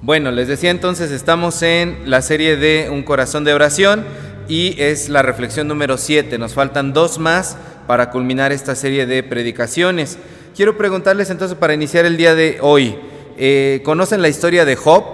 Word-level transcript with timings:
Bueno, 0.00 0.30
les 0.30 0.46
decía 0.46 0.70
entonces, 0.70 1.10
estamos 1.10 1.60
en 1.62 2.08
la 2.08 2.22
serie 2.22 2.56
de 2.56 2.88
Un 2.88 3.02
corazón 3.02 3.42
de 3.42 3.52
oración 3.52 4.04
y 4.46 4.80
es 4.80 5.08
la 5.08 5.22
reflexión 5.22 5.66
número 5.66 5.98
7. 5.98 6.38
Nos 6.38 6.54
faltan 6.54 6.92
dos 6.92 7.18
más 7.18 7.56
para 7.88 8.10
culminar 8.10 8.52
esta 8.52 8.76
serie 8.76 9.06
de 9.06 9.24
predicaciones. 9.24 10.16
Quiero 10.54 10.78
preguntarles 10.78 11.30
entonces 11.30 11.58
para 11.58 11.74
iniciar 11.74 12.06
el 12.06 12.16
día 12.16 12.36
de 12.36 12.58
hoy, 12.60 12.96
eh, 13.38 13.80
¿conocen 13.84 14.22
la 14.22 14.28
historia 14.28 14.64
de 14.64 14.76
Job? 14.76 15.04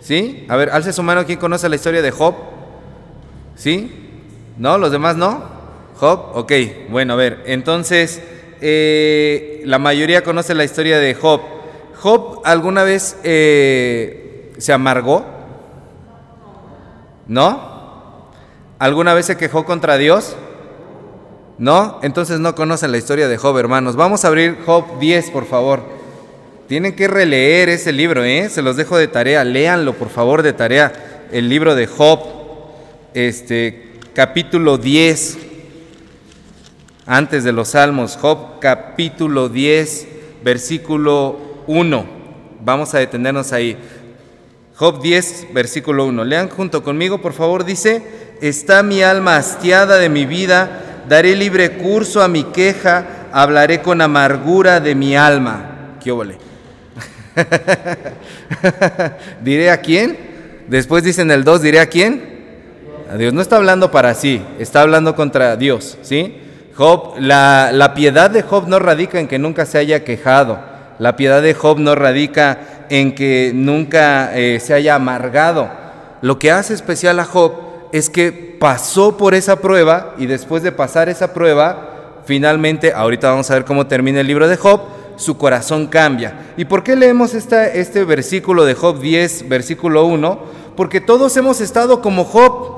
¿Sí? 0.00 0.44
A 0.48 0.56
ver, 0.56 0.70
alce 0.70 0.92
su 0.92 1.04
mano, 1.04 1.24
¿quién 1.24 1.38
conoce 1.38 1.68
la 1.68 1.76
historia 1.76 2.02
de 2.02 2.10
Job? 2.10 2.34
¿Sí? 3.54 3.92
¿No? 4.58 4.76
¿Los 4.76 4.90
demás 4.90 5.16
no? 5.16 5.44
¿Job? 5.94 6.32
Ok, 6.34 6.52
bueno, 6.90 7.12
a 7.12 7.16
ver, 7.16 7.44
entonces 7.46 8.20
eh, 8.60 9.62
la 9.64 9.78
mayoría 9.78 10.24
conoce 10.24 10.52
la 10.52 10.64
historia 10.64 10.98
de 10.98 11.14
Job. 11.14 11.55
¿Job 12.00 12.42
alguna 12.44 12.82
vez 12.82 13.16
eh, 13.24 14.52
se 14.58 14.72
amargó? 14.72 15.24
¿No? 17.26 18.30
¿Alguna 18.78 19.14
vez 19.14 19.26
se 19.26 19.36
quejó 19.36 19.64
contra 19.64 19.96
Dios? 19.96 20.36
¿No? 21.58 21.98
Entonces 22.02 22.38
no 22.38 22.54
conocen 22.54 22.92
la 22.92 22.98
historia 22.98 23.28
de 23.28 23.38
Job, 23.38 23.56
hermanos. 23.58 23.96
Vamos 23.96 24.24
a 24.24 24.28
abrir 24.28 24.58
Job 24.66 24.98
10, 24.98 25.30
por 25.30 25.46
favor. 25.46 25.80
Tienen 26.68 26.94
que 26.94 27.08
releer 27.08 27.70
ese 27.70 27.92
libro, 27.92 28.24
¿eh? 28.24 28.48
Se 28.50 28.60
los 28.60 28.76
dejo 28.76 28.98
de 28.98 29.08
tarea. 29.08 29.44
Léanlo, 29.44 29.94
por 29.94 30.10
favor, 30.10 30.42
de 30.42 30.52
tarea. 30.52 31.26
El 31.32 31.48
libro 31.48 31.74
de 31.74 31.86
Job, 31.86 32.20
este, 33.14 33.94
capítulo 34.14 34.76
10, 34.76 35.38
antes 37.06 37.44
de 37.44 37.52
los 37.52 37.68
Salmos. 37.68 38.18
Job, 38.20 38.58
capítulo 38.60 39.48
10, 39.48 40.08
versículo 40.44 41.45
1. 41.66 42.06
Vamos 42.64 42.94
a 42.94 42.98
detenernos 42.98 43.52
ahí. 43.52 43.76
Job 44.76 45.00
10, 45.00 45.54
versículo 45.54 46.04
1. 46.06 46.24
Lean 46.24 46.48
junto 46.48 46.82
conmigo, 46.82 47.22
por 47.22 47.32
favor. 47.32 47.64
Dice, 47.64 48.02
está 48.40 48.82
mi 48.82 49.02
alma 49.02 49.36
hastiada 49.36 49.98
de 49.98 50.08
mi 50.08 50.26
vida, 50.26 51.04
daré 51.08 51.34
libre 51.34 51.78
curso 51.78 52.22
a 52.22 52.28
mi 52.28 52.44
queja, 52.44 53.06
hablaré 53.32 53.80
con 53.80 54.00
amargura 54.00 54.80
de 54.80 54.94
mi 54.94 55.16
alma. 55.16 55.96
¿Qué 56.02 56.12
óvole? 56.12 56.38
¿Diré 59.42 59.70
a 59.70 59.80
quién? 59.80 60.18
Después 60.68 61.04
dicen 61.04 61.30
el 61.30 61.44
2, 61.44 61.62
¿diré 61.62 61.80
a 61.80 61.86
quién? 61.86 62.36
A 63.10 63.16
Dios. 63.16 63.32
No 63.32 63.40
está 63.40 63.56
hablando 63.56 63.90
para 63.90 64.14
sí, 64.14 64.42
está 64.58 64.82
hablando 64.82 65.14
contra 65.14 65.56
Dios, 65.56 65.96
¿sí? 66.02 66.42
Job, 66.74 67.14
la, 67.18 67.70
la 67.72 67.94
piedad 67.94 68.30
de 68.30 68.42
Job 68.42 68.68
no 68.68 68.78
radica 68.78 69.18
en 69.18 69.28
que 69.28 69.38
nunca 69.38 69.64
se 69.64 69.78
haya 69.78 70.04
quejado 70.04 70.75
la 70.98 71.16
piedad 71.16 71.42
de 71.42 71.54
Job 71.54 71.78
no 71.78 71.94
radica 71.94 72.86
en 72.88 73.14
que 73.14 73.52
nunca 73.54 74.36
eh, 74.36 74.60
se 74.60 74.74
haya 74.74 74.94
amargado. 74.94 75.68
Lo 76.22 76.38
que 76.38 76.50
hace 76.50 76.74
especial 76.74 77.20
a 77.20 77.24
Job 77.24 77.52
es 77.92 78.10
que 78.10 78.56
pasó 78.58 79.16
por 79.16 79.34
esa 79.34 79.56
prueba 79.56 80.14
y 80.18 80.26
después 80.26 80.62
de 80.62 80.72
pasar 80.72 81.08
esa 81.08 81.34
prueba, 81.34 82.20
finalmente, 82.24 82.92
ahorita 82.92 83.30
vamos 83.30 83.50
a 83.50 83.54
ver 83.54 83.64
cómo 83.64 83.86
termina 83.86 84.20
el 84.20 84.26
libro 84.26 84.48
de 84.48 84.56
Job, 84.56 84.80
su 85.16 85.36
corazón 85.36 85.86
cambia. 85.86 86.52
¿Y 86.56 86.64
por 86.64 86.82
qué 86.82 86.96
leemos 86.96 87.34
este 87.34 88.04
versículo 88.04 88.64
de 88.64 88.74
Job 88.74 89.00
10, 89.00 89.48
versículo 89.48 90.04
1? 90.06 90.38
Porque 90.76 91.00
todos 91.00 91.36
hemos 91.36 91.60
estado 91.60 92.02
como 92.02 92.24
Job. 92.24 92.75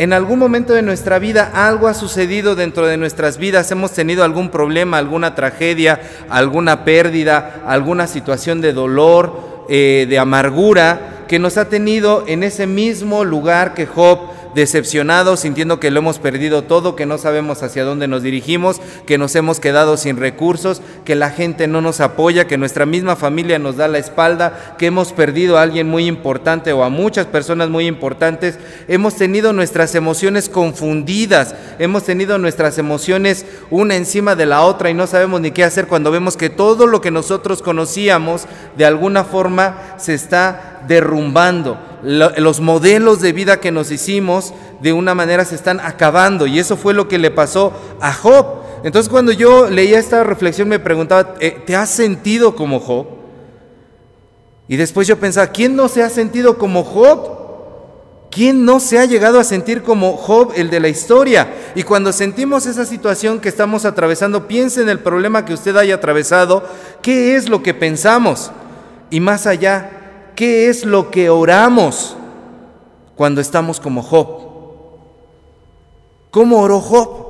En 0.00 0.14
algún 0.14 0.38
momento 0.38 0.72
de 0.72 0.80
nuestra 0.80 1.18
vida 1.18 1.50
algo 1.52 1.86
ha 1.86 1.92
sucedido 1.92 2.54
dentro 2.54 2.86
de 2.86 2.96
nuestras 2.96 3.36
vidas, 3.36 3.70
hemos 3.70 3.92
tenido 3.92 4.24
algún 4.24 4.48
problema, 4.48 4.96
alguna 4.96 5.34
tragedia, 5.34 6.00
alguna 6.30 6.86
pérdida, 6.86 7.60
alguna 7.66 8.06
situación 8.06 8.62
de 8.62 8.72
dolor, 8.72 9.66
eh, 9.68 10.06
de 10.08 10.18
amargura, 10.18 11.24
que 11.28 11.38
nos 11.38 11.58
ha 11.58 11.68
tenido 11.68 12.24
en 12.26 12.44
ese 12.44 12.66
mismo 12.66 13.24
lugar 13.24 13.74
que 13.74 13.84
Job 13.84 14.29
decepcionados, 14.54 15.40
sintiendo 15.40 15.80
que 15.80 15.90
lo 15.90 16.00
hemos 16.00 16.18
perdido 16.18 16.62
todo, 16.62 16.96
que 16.96 17.06
no 17.06 17.18
sabemos 17.18 17.62
hacia 17.62 17.84
dónde 17.84 18.08
nos 18.08 18.22
dirigimos, 18.22 18.80
que 19.06 19.18
nos 19.18 19.34
hemos 19.36 19.60
quedado 19.60 19.96
sin 19.96 20.16
recursos, 20.16 20.82
que 21.04 21.14
la 21.14 21.30
gente 21.30 21.66
no 21.66 21.80
nos 21.80 22.00
apoya, 22.00 22.46
que 22.46 22.58
nuestra 22.58 22.86
misma 22.86 23.16
familia 23.16 23.58
nos 23.58 23.76
da 23.76 23.88
la 23.88 23.98
espalda, 23.98 24.74
que 24.78 24.86
hemos 24.86 25.12
perdido 25.12 25.58
a 25.58 25.62
alguien 25.62 25.88
muy 25.88 26.06
importante 26.06 26.72
o 26.72 26.84
a 26.84 26.90
muchas 26.90 27.26
personas 27.26 27.68
muy 27.68 27.86
importantes. 27.86 28.58
Hemos 28.88 29.16
tenido 29.16 29.52
nuestras 29.52 29.94
emociones 29.94 30.48
confundidas, 30.48 31.54
hemos 31.78 32.04
tenido 32.04 32.38
nuestras 32.38 32.78
emociones 32.78 33.46
una 33.70 33.96
encima 33.96 34.34
de 34.36 34.46
la 34.46 34.62
otra 34.62 34.90
y 34.90 34.94
no 34.94 35.06
sabemos 35.06 35.40
ni 35.40 35.50
qué 35.50 35.64
hacer 35.64 35.86
cuando 35.86 36.10
vemos 36.10 36.36
que 36.36 36.50
todo 36.50 36.86
lo 36.86 37.00
que 37.00 37.10
nosotros 37.10 37.62
conocíamos 37.62 38.46
de 38.76 38.84
alguna 38.84 39.24
forma 39.24 39.94
se 39.98 40.14
está 40.14 40.82
derrumbando 40.86 41.89
los 42.02 42.60
modelos 42.60 43.20
de 43.20 43.32
vida 43.32 43.60
que 43.60 43.70
nos 43.70 43.90
hicimos 43.90 44.54
de 44.80 44.92
una 44.92 45.14
manera 45.14 45.44
se 45.44 45.54
están 45.54 45.80
acabando 45.80 46.46
y 46.46 46.58
eso 46.58 46.76
fue 46.76 46.94
lo 46.94 47.08
que 47.08 47.18
le 47.18 47.30
pasó 47.30 47.72
a 48.00 48.12
Job. 48.12 48.60
Entonces 48.82 49.10
cuando 49.10 49.32
yo 49.32 49.68
leía 49.68 49.98
esta 49.98 50.24
reflexión 50.24 50.68
me 50.68 50.78
preguntaba, 50.78 51.34
eh, 51.40 51.62
¿te 51.66 51.76
has 51.76 51.90
sentido 51.90 52.56
como 52.56 52.80
Job? 52.80 53.06
Y 54.68 54.76
después 54.76 55.08
yo 55.08 55.18
pensaba, 55.18 55.48
¿quién 55.48 55.76
no 55.76 55.88
se 55.88 56.02
ha 56.02 56.08
sentido 56.08 56.56
como 56.56 56.84
Job? 56.84 57.40
¿Quién 58.30 58.64
no 58.64 58.78
se 58.78 58.98
ha 59.00 59.04
llegado 59.04 59.40
a 59.40 59.44
sentir 59.44 59.82
como 59.82 60.16
Job, 60.16 60.52
el 60.54 60.70
de 60.70 60.78
la 60.78 60.88
historia? 60.88 61.52
Y 61.74 61.82
cuando 61.82 62.12
sentimos 62.12 62.66
esa 62.66 62.84
situación 62.86 63.40
que 63.40 63.48
estamos 63.48 63.84
atravesando, 63.84 64.46
piense 64.46 64.80
en 64.80 64.88
el 64.88 65.00
problema 65.00 65.44
que 65.44 65.54
usted 65.54 65.76
haya 65.76 65.96
atravesado, 65.96 66.64
¿qué 67.02 67.34
es 67.34 67.48
lo 67.48 67.64
que 67.64 67.74
pensamos? 67.74 68.52
Y 69.10 69.18
más 69.18 69.48
allá, 69.48 69.99
¿Qué 70.34 70.68
es 70.68 70.84
lo 70.84 71.10
que 71.10 71.30
oramos 71.30 72.16
cuando 73.16 73.40
estamos 73.40 73.80
como 73.80 74.02
Job? 74.02 74.40
¿Cómo 76.30 76.60
oró 76.60 76.80
Job? 76.80 77.20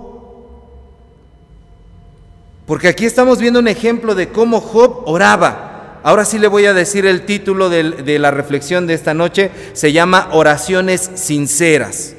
Porque 2.67 2.89
aquí 2.89 3.05
estamos 3.05 3.39
viendo 3.39 3.59
un 3.59 3.69
ejemplo 3.69 4.15
de 4.15 4.29
cómo 4.29 4.61
Job 4.61 5.03
oraba. 5.07 5.99
Ahora 6.03 6.25
sí 6.25 6.39
le 6.39 6.49
voy 6.49 6.67
a 6.67 6.73
decir 6.73 7.05
el 7.05 7.27
título 7.27 7.69
de, 7.69 8.19
la 8.19 8.31
reflexión 8.31 8.87
de 8.87 8.95
esta 8.95 9.15
noche. 9.15 9.51
Se 9.73 9.93
llama 9.93 10.29
Oraciones 10.33 11.11
Sinceras 11.15 12.15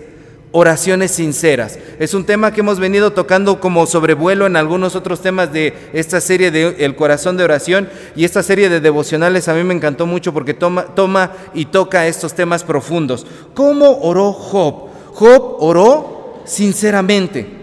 oraciones 0.52 1.12
sinceras. 1.12 1.80
Es 2.00 2.14
un 2.14 2.26
tema 2.26 2.52
que 2.52 2.62
hemos 2.62 2.80
venido 2.80 3.12
tocando 3.12 3.60
como 3.60 3.86
sobrevuelo 3.88 4.46
en 4.46 4.56
algunos 4.56 4.96
otros 4.96 5.22
temas 5.22 5.54
de 5.54 5.74
esta 5.94 6.20
serie 6.20 6.52
de 6.52 6.76
El 6.80 6.96
corazón 6.96 7.38
de 7.38 7.44
oración 7.44 7.90
y 8.16 8.26
esta 8.26 8.44
serie 8.44 8.70
de 8.70 8.82
devocionales 8.82 9.48
a 9.48 9.54
mí 9.54 9.64
me 9.64 9.74
encantó 9.74 10.06
mucho 10.06 10.34
porque 10.34 10.54
toma, 10.54 10.84
toma 10.88 11.32
y 11.54 11.66
toca 11.66 12.08
estos 12.08 12.34
temas 12.34 12.64
profundos. 12.64 13.26
¿Cómo 13.54 14.00
oró 14.02 14.34
Job? 14.34 14.90
Job 15.14 15.56
oró 15.60 16.42
sinceramente. 16.46 17.62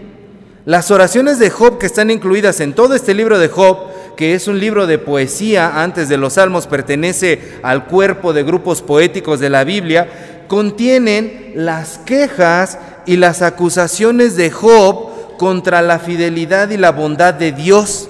Las 0.65 0.91
oraciones 0.91 1.39
de 1.39 1.49
Job 1.49 1.79
que 1.79 1.85
están 1.85 2.11
incluidas 2.11 2.59
en 2.59 2.73
todo 2.73 2.93
este 2.93 3.13
libro 3.13 3.39
de 3.39 3.47
Job, 3.47 3.88
que 4.19 4.33
es 4.33 4.49
un 4.49 4.59
libro 4.59 4.85
de 4.85 4.97
poesía 4.97 5.81
antes 5.81 6.09
de 6.09 6.17
los 6.17 6.33
salmos, 6.33 6.67
pertenece 6.67 7.39
al 7.63 7.85
cuerpo 7.85 8.33
de 8.33 8.43
grupos 8.43 8.81
poéticos 8.81 9.39
de 9.39 9.49
la 9.49 9.63
Biblia, 9.63 10.43
contienen 10.49 11.53
las 11.55 11.99
quejas 11.99 12.77
y 13.05 13.15
las 13.15 13.41
acusaciones 13.41 14.35
de 14.35 14.51
Job 14.51 15.37
contra 15.37 15.81
la 15.81 15.99
fidelidad 15.99 16.69
y 16.69 16.75
la 16.75 16.91
bondad 16.91 17.33
de 17.33 17.53
Dios. 17.53 18.09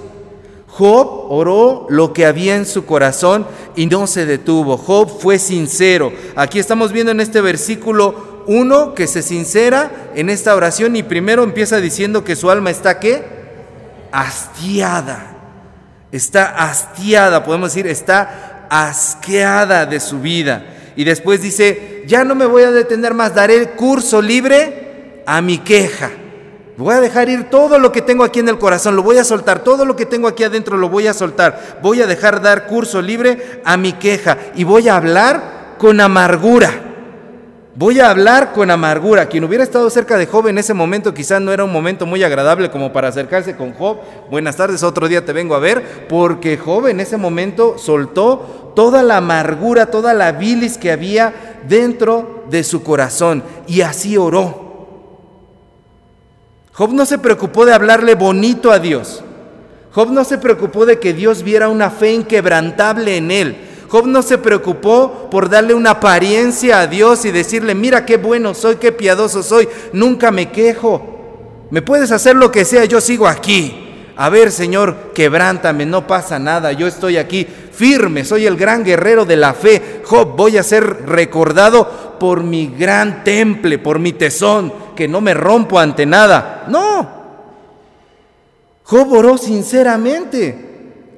Job 0.68 1.28
oró 1.30 1.86
lo 1.90 2.12
que 2.12 2.26
había 2.26 2.56
en 2.56 2.66
su 2.66 2.88
corazón 2.88 3.46
y 3.76 3.86
no 3.86 4.08
se 4.08 4.26
detuvo. 4.26 4.78
Job 4.78 5.16
fue 5.20 5.38
sincero. 5.38 6.12
Aquí 6.36 6.58
estamos 6.58 6.92
viendo 6.92 7.12
en 7.12 7.20
este 7.20 7.40
versículo 7.40 8.44
uno 8.48 8.96
que 8.96 9.06
se 9.06 9.22
sincera 9.22 10.10
en 10.16 10.32
esta 10.32 10.56
oración 10.56 10.96
y 10.96 11.04
primero 11.04 11.44
empieza 11.44 11.80
diciendo 11.80 12.24
que 12.24 12.36
su 12.36 12.50
alma 12.50 12.72
está 12.72 13.00
qué? 13.00 13.24
Hastiada. 14.12 15.36
Está 16.12 16.46
hastiada, 16.64 17.44
podemos 17.44 17.74
decir, 17.74 17.88
está 17.88 18.68
asqueada 18.70 19.86
de 19.86 20.00
su 20.00 20.20
vida. 20.20 20.64
Y 20.96 21.04
después 21.04 21.42
dice, 21.42 22.04
ya 22.08 22.24
no 22.24 22.36
me 22.36 22.46
voy 22.46 22.64
a 22.64 22.72
detener 22.72 23.14
más, 23.14 23.36
daré 23.36 23.72
curso 23.72 24.22
libre 24.22 25.24
a 25.26 25.42
mi 25.42 25.60
queja. 25.60 26.10
Voy 26.78 26.94
a 26.94 27.02
dejar 27.02 27.30
ir 27.30 27.50
todo 27.50 27.78
lo 27.78 27.92
que 27.92 28.02
tengo 28.02 28.24
aquí 28.24 28.40
en 28.40 28.50
el 28.50 28.58
corazón, 28.58 28.96
lo 28.96 29.04
voy 29.04 29.18
a 29.18 29.24
soltar, 29.24 29.64
todo 29.64 29.86
lo 29.86 29.96
que 29.96 30.06
tengo 30.06 30.28
aquí 30.28 30.44
adentro 30.44 30.78
lo 30.78 30.90
voy 30.90 31.08
a 31.08 31.14
soltar. 31.14 31.80
Voy 31.82 32.02
a 32.02 32.08
dejar 32.08 32.42
dar 32.42 32.68
curso 32.68 33.02
libre 33.02 33.62
a 33.66 33.78
mi 33.78 33.94
queja 33.94 34.38
y 34.56 34.64
voy 34.64 34.88
a 34.88 34.96
hablar 34.96 35.76
con 35.78 36.00
amargura. 36.00 36.89
Voy 37.80 37.98
a 38.02 38.10
hablar 38.10 38.52
con 38.52 38.70
amargura. 38.72 39.28
Quien 39.28 39.46
hubiera 39.46 39.64
estado 39.64 39.90
cerca 39.90 40.18
de 40.18 40.26
Job 40.26 40.50
en 40.50 40.58
ese 40.58 40.74
momento 40.74 41.14
quizás 41.14 41.42
no 41.42 41.54
era 41.54 41.64
un 41.64 41.72
momento 41.72 42.06
muy 42.06 42.22
agradable 42.26 42.70
como 42.70 42.92
para 42.92 43.08
acercarse 43.08 43.56
con 43.56 43.72
Job. 43.72 44.00
Buenas 44.30 44.58
tardes, 44.58 44.84
otro 44.84 45.08
día 45.08 45.24
te 45.24 45.32
vengo 45.32 45.56
a 45.56 45.60
ver, 45.60 46.06
porque 46.10 46.58
Job 46.58 46.88
en 46.88 47.00
ese 47.00 47.16
momento 47.16 47.78
soltó 47.78 48.74
toda 48.76 49.02
la 49.02 49.16
amargura, 49.16 49.86
toda 49.86 50.14
la 50.14 50.34
bilis 50.34 50.78
que 50.78 50.92
había 50.92 51.62
dentro 51.70 52.44
de 52.50 52.66
su 52.66 52.84
corazón 52.84 53.44
y 53.66 53.80
así 53.80 54.18
oró. 54.18 55.38
Job 56.74 56.92
no 56.92 57.06
se 57.06 57.18
preocupó 57.18 57.66
de 57.66 57.74
hablarle 57.74 58.14
bonito 58.14 58.74
a 58.74 58.80
Dios. 58.80 59.24
Job 59.94 60.12
no 60.12 60.26
se 60.26 60.38
preocupó 60.38 60.86
de 60.86 61.00
que 61.00 61.14
Dios 61.14 61.44
viera 61.44 61.70
una 61.70 61.90
fe 61.90 62.12
inquebrantable 62.12 63.16
en 63.16 63.32
él. 63.32 63.69
Job 63.90 64.06
no 64.06 64.22
se 64.22 64.38
preocupó 64.38 65.30
por 65.32 65.50
darle 65.50 65.74
una 65.74 65.92
apariencia 65.92 66.82
a 66.82 66.88
Dios 66.88 67.26
y 67.26 67.32
decirle, 67.32 67.74
mira 67.74 68.06
qué 68.06 68.18
bueno 68.18 68.54
soy, 68.54 68.76
qué 68.76 68.92
piadoso 68.92 69.42
soy, 69.42 69.68
nunca 69.94 70.30
me 70.30 70.52
quejo. 70.52 71.18
Me 71.72 71.82
puedes 71.82 72.12
hacer 72.12 72.36
lo 72.36 72.52
que 72.52 72.66
sea, 72.66 72.86
yo 72.86 73.02
sigo 73.02 73.28
aquí. 73.28 73.88
A 74.16 74.30
ver, 74.30 74.52
Señor, 74.52 75.12
quebrántame, 75.16 75.88
no 75.88 76.06
pasa 76.06 76.38
nada, 76.38 76.72
yo 76.72 76.86
estoy 76.86 77.18
aquí 77.18 77.46
firme, 77.46 78.26
soy 78.26 78.46
el 78.46 78.58
gran 78.58 78.84
guerrero 78.84 79.26
de 79.26 79.38
la 79.38 79.56
fe. 79.56 80.02
Job, 80.06 80.36
voy 80.36 80.58
a 80.58 80.64
ser 80.64 81.08
recordado 81.08 82.18
por 82.20 82.44
mi 82.44 82.68
gran 82.68 83.24
temple, 83.24 83.80
por 83.80 83.98
mi 83.98 84.14
tesón, 84.14 84.72
que 84.96 85.08
no 85.08 85.20
me 85.20 85.34
rompo 85.34 85.80
ante 85.80 86.06
nada. 86.06 86.66
No. 86.68 87.10
Job 88.84 89.14
oró 89.14 89.38
sinceramente 89.38 90.69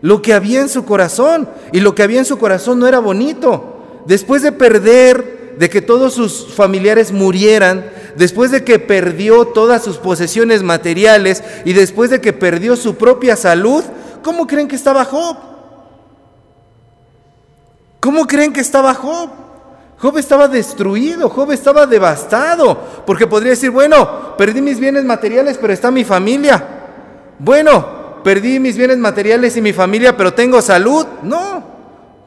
lo 0.01 0.21
que 0.21 0.33
había 0.33 0.61
en 0.61 0.69
su 0.69 0.85
corazón. 0.85 1.47
Y 1.71 1.79
lo 1.79 1.95
que 1.95 2.03
había 2.03 2.19
en 2.19 2.25
su 2.25 2.37
corazón 2.37 2.79
no 2.79 2.87
era 2.87 2.99
bonito. 2.99 4.01
Después 4.05 4.41
de 4.41 4.51
perder, 4.51 5.55
de 5.57 5.69
que 5.69 5.81
todos 5.81 6.13
sus 6.13 6.53
familiares 6.53 7.11
murieran, 7.11 7.85
después 8.15 8.51
de 8.51 8.63
que 8.63 8.79
perdió 8.79 9.45
todas 9.45 9.83
sus 9.83 9.97
posesiones 9.97 10.63
materiales 10.63 11.43
y 11.65 11.73
después 11.73 12.09
de 12.09 12.21
que 12.21 12.33
perdió 12.33 12.75
su 12.75 12.95
propia 12.95 13.35
salud, 13.35 13.83
¿cómo 14.23 14.47
creen 14.47 14.67
que 14.67 14.75
estaba 14.75 15.05
Job? 15.05 15.37
¿Cómo 17.99 18.25
creen 18.25 18.53
que 18.53 18.61
estaba 18.61 18.93
Job? 18.95 19.29
Job 19.99 20.17
estaba 20.17 20.47
destruido, 20.47 21.29
Job 21.29 21.51
estaba 21.51 21.85
devastado, 21.85 22.75
porque 23.05 23.27
podría 23.27 23.51
decir, 23.51 23.69
bueno, 23.69 24.35
perdí 24.35 24.59
mis 24.59 24.79
bienes 24.79 25.05
materiales, 25.05 25.59
pero 25.61 25.73
está 25.73 25.91
mi 25.91 26.03
familia. 26.03 26.65
Bueno, 27.37 28.00
perdí 28.23 28.59
mis 28.59 28.77
bienes 28.77 28.97
materiales 28.97 29.55
y 29.57 29.61
mi 29.61 29.73
familia, 29.73 30.15
pero 30.15 30.33
tengo 30.33 30.61
salud. 30.61 31.05
No, 31.23 31.63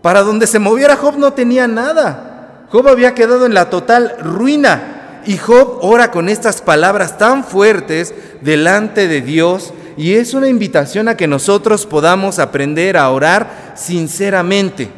para 0.03 0.23
donde 0.23 0.47
se 0.47 0.59
moviera 0.59 0.97
Job 0.97 1.17
no 1.17 1.33
tenía 1.33 1.67
nada. 1.67 2.67
Job 2.71 2.89
había 2.89 3.15
quedado 3.15 3.47
en 3.47 3.55
la 3.55 3.71
total 3.71 4.17
ruina. 4.21 5.23
Y 5.27 5.39
Job 5.39 5.79
ora 5.81 6.11
con 6.11 6.29
estas 6.29 6.61
palabras 6.61 7.17
tan 7.17 7.45
fuertes 7.45 8.15
delante 8.43 9.09
de 9.09 9.23
Dios 9.23 9.73
y 9.97 10.15
es 10.15 10.35
una 10.35 10.49
invitación 10.49 11.09
a 11.09 11.17
que 11.17 11.27
nosotros 11.27 11.87
podamos 11.87 12.39
aprender 12.39 12.99
a 12.99 13.09
orar 13.09 13.73
sinceramente. 13.75 14.91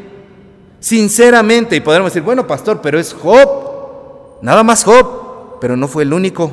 Sinceramente. 0.80 1.76
Y 1.76 1.80
podremos 1.80 2.12
decir, 2.12 2.24
bueno, 2.24 2.46
pastor, 2.46 2.80
pero 2.82 2.98
es 2.98 3.14
Job. 3.14 4.42
Nada 4.42 4.64
más 4.64 4.82
Job, 4.82 5.60
pero 5.60 5.76
no 5.76 5.86
fue 5.86 6.02
el 6.02 6.12
único. 6.12 6.52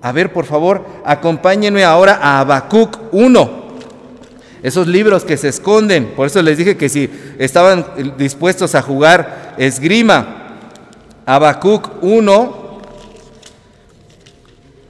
A 0.00 0.12
ver, 0.12 0.32
por 0.32 0.46
favor, 0.46 0.86
acompáñenme 1.04 1.84
ahora 1.84 2.18
a 2.22 2.40
Habacuc 2.40 2.96
1 3.12 3.59
esos 4.62 4.86
libros 4.86 5.24
que 5.24 5.36
se 5.36 5.48
esconden. 5.48 6.12
Por 6.14 6.26
eso 6.26 6.42
les 6.42 6.58
dije 6.58 6.76
que 6.76 6.88
si 6.88 7.10
estaban 7.38 7.86
dispuestos 8.18 8.74
a 8.74 8.82
jugar 8.82 9.54
esgrima, 9.58 10.58
Habacuc 11.26 12.02
1, 12.02 12.80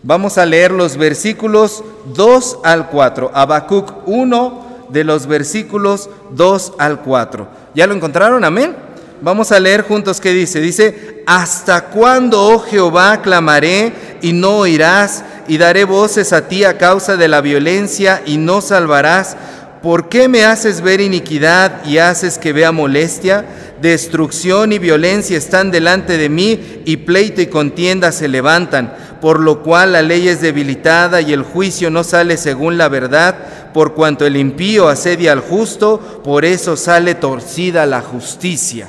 vamos 0.03 0.39
a 0.39 0.47
leer 0.47 0.73
los 0.73 0.97
versículos 0.97 1.85
2 2.15 2.59
al 2.65 2.89
4. 2.89 3.31
Habacuc 3.35 3.93
1 4.07 4.87
de 4.89 5.05
los 5.05 5.27
versículos 5.27 6.11
2 6.31 6.73
al 6.79 7.01
4. 7.01 7.49
¿Ya 7.75 7.87
lo 7.87 7.95
encontraron? 7.95 8.45
Amén. 8.45 8.75
Vamos 9.23 9.53
a 9.53 9.61
leer 9.61 9.83
juntos 9.83 10.21
qué 10.21 10.33
dice. 10.33 10.61
Dice, 10.61 11.23
¿hasta 11.27 11.87
cuándo, 11.87 12.41
oh 12.41 12.59
Jehová, 12.61 13.21
clamaré 13.21 13.93
y 14.23 14.33
no 14.33 14.59
oirás? 14.59 15.25
Y 15.47 15.59
daré 15.59 15.85
voces 15.85 16.33
a 16.33 16.49
ti 16.49 16.65
a 16.65 16.79
causa 16.79 17.17
de 17.17 17.29
la 17.29 17.43
violencia 17.43 18.23
y 18.25 18.39
no 18.39 18.63
salvarás. 18.63 19.37
¿Por 19.83 20.11
qué 20.11 20.29
me 20.29 20.45
haces 20.45 20.83
ver 20.83 21.01
iniquidad 21.01 21.87
y 21.87 21.97
haces 21.97 22.37
que 22.37 22.53
vea 22.53 22.71
molestia? 22.71 23.47
Destrucción 23.81 24.75
y 24.75 24.79
violencia 24.79 25.39
están 25.39 25.71
delante 25.71 26.19
de 26.19 26.29
mí 26.29 26.83
y 26.85 26.99
pleito 26.99 27.41
y 27.41 27.47
contienda 27.47 28.13
se 28.13 28.29
levantan, 28.29 28.93
por 29.23 29.41
lo 29.41 29.63
cual 29.63 29.93
la 29.93 30.03
ley 30.03 30.29
es 30.29 30.43
debilitada 30.43 31.23
y 31.23 31.33
el 31.33 31.43
juicio 31.43 31.89
no 31.89 32.05
sale 32.05 32.37
según 32.37 32.77
la 32.77 32.91
verdad, 32.91 33.73
por 33.73 33.95
cuanto 33.95 34.27
el 34.27 34.37
impío 34.37 34.87
asedia 34.87 35.33
al 35.33 35.41
justo, 35.41 36.21
por 36.23 36.45
eso 36.45 36.77
sale 36.77 37.15
torcida 37.15 37.87
la 37.87 38.03
justicia. 38.03 38.89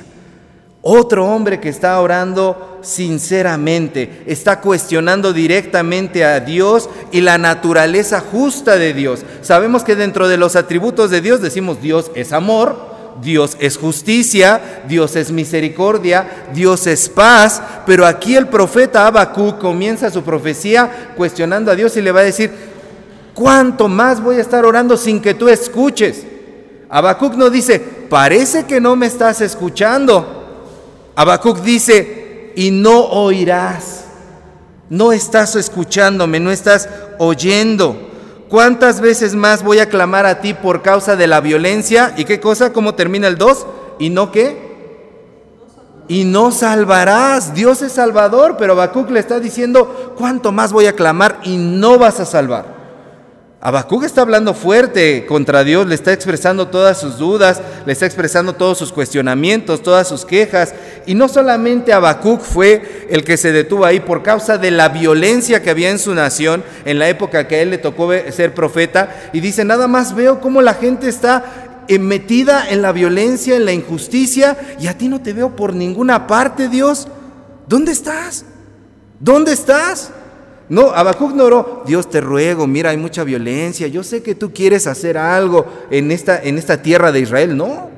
Otro 0.83 1.27
hombre 1.27 1.59
que 1.59 1.69
está 1.69 1.99
orando 2.01 2.79
sinceramente, 2.81 4.23
está 4.25 4.61
cuestionando 4.61 5.31
directamente 5.31 6.25
a 6.25 6.39
Dios 6.39 6.89
y 7.11 7.21
la 7.21 7.37
naturaleza 7.37 8.19
justa 8.19 8.77
de 8.77 8.93
Dios. 8.95 9.23
Sabemos 9.43 9.83
que 9.83 9.95
dentro 9.95 10.27
de 10.27 10.37
los 10.37 10.55
atributos 10.55 11.11
de 11.11 11.21
Dios 11.21 11.39
decimos 11.39 11.79
Dios 11.81 12.09
es 12.15 12.33
amor, 12.33 12.89
Dios 13.21 13.57
es 13.59 13.77
justicia, 13.77 14.81
Dios 14.87 15.15
es 15.15 15.31
misericordia, 15.31 16.47
Dios 16.51 16.87
es 16.87 17.09
paz, 17.09 17.61
pero 17.85 18.07
aquí 18.07 18.35
el 18.35 18.47
profeta 18.47 19.05
Habacuc 19.05 19.59
comienza 19.59 20.09
su 20.09 20.23
profecía 20.23 21.13
cuestionando 21.15 21.69
a 21.69 21.75
Dios 21.75 21.95
y 21.95 22.01
le 22.01 22.11
va 22.11 22.21
a 22.21 22.23
decir, 22.23 22.51
¿cuánto 23.35 23.87
más 23.87 24.19
voy 24.19 24.37
a 24.37 24.41
estar 24.41 24.65
orando 24.65 24.97
sin 24.97 25.21
que 25.21 25.35
tú 25.35 25.47
escuches? 25.47 26.25
Habacuc 26.89 27.35
no 27.35 27.51
dice, 27.51 27.79
parece 27.79 28.63
que 28.63 28.81
no 28.81 28.95
me 28.95 29.05
estás 29.05 29.41
escuchando. 29.41 30.40
Habacuc 31.21 31.59
dice, 31.59 32.51
y 32.55 32.71
no 32.71 32.99
oirás. 33.01 34.05
No 34.89 35.11
estás 35.11 35.55
escuchándome, 35.55 36.39
no 36.39 36.49
estás 36.49 36.89
oyendo. 37.19 37.95
¿Cuántas 38.49 39.01
veces 39.01 39.35
más 39.35 39.63
voy 39.63 39.77
a 39.77 39.87
clamar 39.87 40.25
a 40.25 40.41
ti 40.41 40.55
por 40.55 40.81
causa 40.81 41.15
de 41.15 41.27
la 41.27 41.39
violencia? 41.39 42.15
¿Y 42.17 42.25
qué 42.25 42.39
cosa? 42.39 42.73
¿Cómo 42.73 42.95
termina 42.95 43.27
el 43.27 43.37
2? 43.37 43.67
¿Y 43.99 44.09
no 44.09 44.31
qué? 44.31 44.71
Y 46.07 46.23
no 46.23 46.51
salvarás. 46.51 47.53
Dios 47.53 47.83
es 47.83 47.91
salvador, 47.91 48.55
pero 48.57 48.73
Habacuc 48.73 49.11
le 49.11 49.19
está 49.19 49.39
diciendo, 49.39 50.15
¿cuánto 50.17 50.51
más 50.51 50.73
voy 50.73 50.87
a 50.87 50.95
clamar 50.95 51.39
y 51.43 51.55
no 51.57 51.99
vas 51.99 52.19
a 52.19 52.25
salvar? 52.25 52.80
Habacuc 53.63 54.03
está 54.03 54.21
hablando 54.21 54.55
fuerte 54.55 55.27
contra 55.27 55.63
Dios, 55.63 55.85
le 55.85 55.93
está 55.93 56.11
expresando 56.11 56.69
todas 56.69 56.99
sus 56.99 57.19
dudas, 57.19 57.61
le 57.85 57.93
está 57.93 58.07
expresando 58.07 58.53
todos 58.53 58.79
sus 58.79 58.91
cuestionamientos, 58.91 59.83
todas 59.83 60.07
sus 60.07 60.25
quejas. 60.25 60.73
Y 61.05 61.13
no 61.13 61.27
solamente 61.27 61.93
Habacuc 61.93 62.41
fue 62.41 63.05
el 63.11 63.23
que 63.23 63.37
se 63.37 63.51
detuvo 63.51 63.85
ahí 63.85 63.99
por 63.99 64.23
causa 64.23 64.57
de 64.57 64.71
la 64.71 64.89
violencia 64.89 65.61
que 65.61 65.69
había 65.69 65.91
en 65.91 65.99
su 65.99 66.15
nación 66.15 66.63
en 66.85 66.97
la 66.97 67.07
época 67.07 67.47
que 67.47 67.57
a 67.57 67.61
él 67.61 67.69
le 67.69 67.77
tocó 67.77 68.09
ser 68.31 68.55
profeta. 68.55 69.29
Y 69.31 69.41
dice, 69.41 69.63
nada 69.63 69.87
más 69.87 70.15
veo 70.15 70.41
cómo 70.41 70.63
la 70.63 70.73
gente 70.73 71.07
está 71.07 71.83
eh, 71.87 71.99
metida 71.99 72.67
en 72.67 72.81
la 72.81 72.91
violencia, 72.91 73.55
en 73.55 73.65
la 73.65 73.73
injusticia, 73.73 74.57
y 74.79 74.87
a 74.87 74.97
ti 74.97 75.07
no 75.07 75.21
te 75.21 75.33
veo 75.33 75.55
por 75.55 75.75
ninguna 75.75 76.25
parte, 76.25 76.67
Dios. 76.67 77.07
¿Dónde 77.67 77.91
estás? 77.91 78.43
¿Dónde 79.19 79.53
estás? 79.53 80.09
No, 80.71 80.91
Habacuc 80.91 81.33
no 81.33 81.43
oró, 81.43 81.83
Dios 81.85 82.09
te 82.09 82.21
ruego, 82.21 82.65
mira, 82.65 82.91
hay 82.91 82.97
mucha 82.97 83.25
violencia, 83.25 83.87
yo 83.87 84.03
sé 84.03 84.23
que 84.23 84.35
tú 84.35 84.53
quieres 84.53 84.87
hacer 84.87 85.17
algo 85.17 85.65
en 85.91 86.13
esta, 86.13 86.41
en 86.41 86.57
esta 86.57 86.81
tierra 86.81 87.11
de 87.11 87.19
Israel. 87.19 87.57
No, 87.57 87.89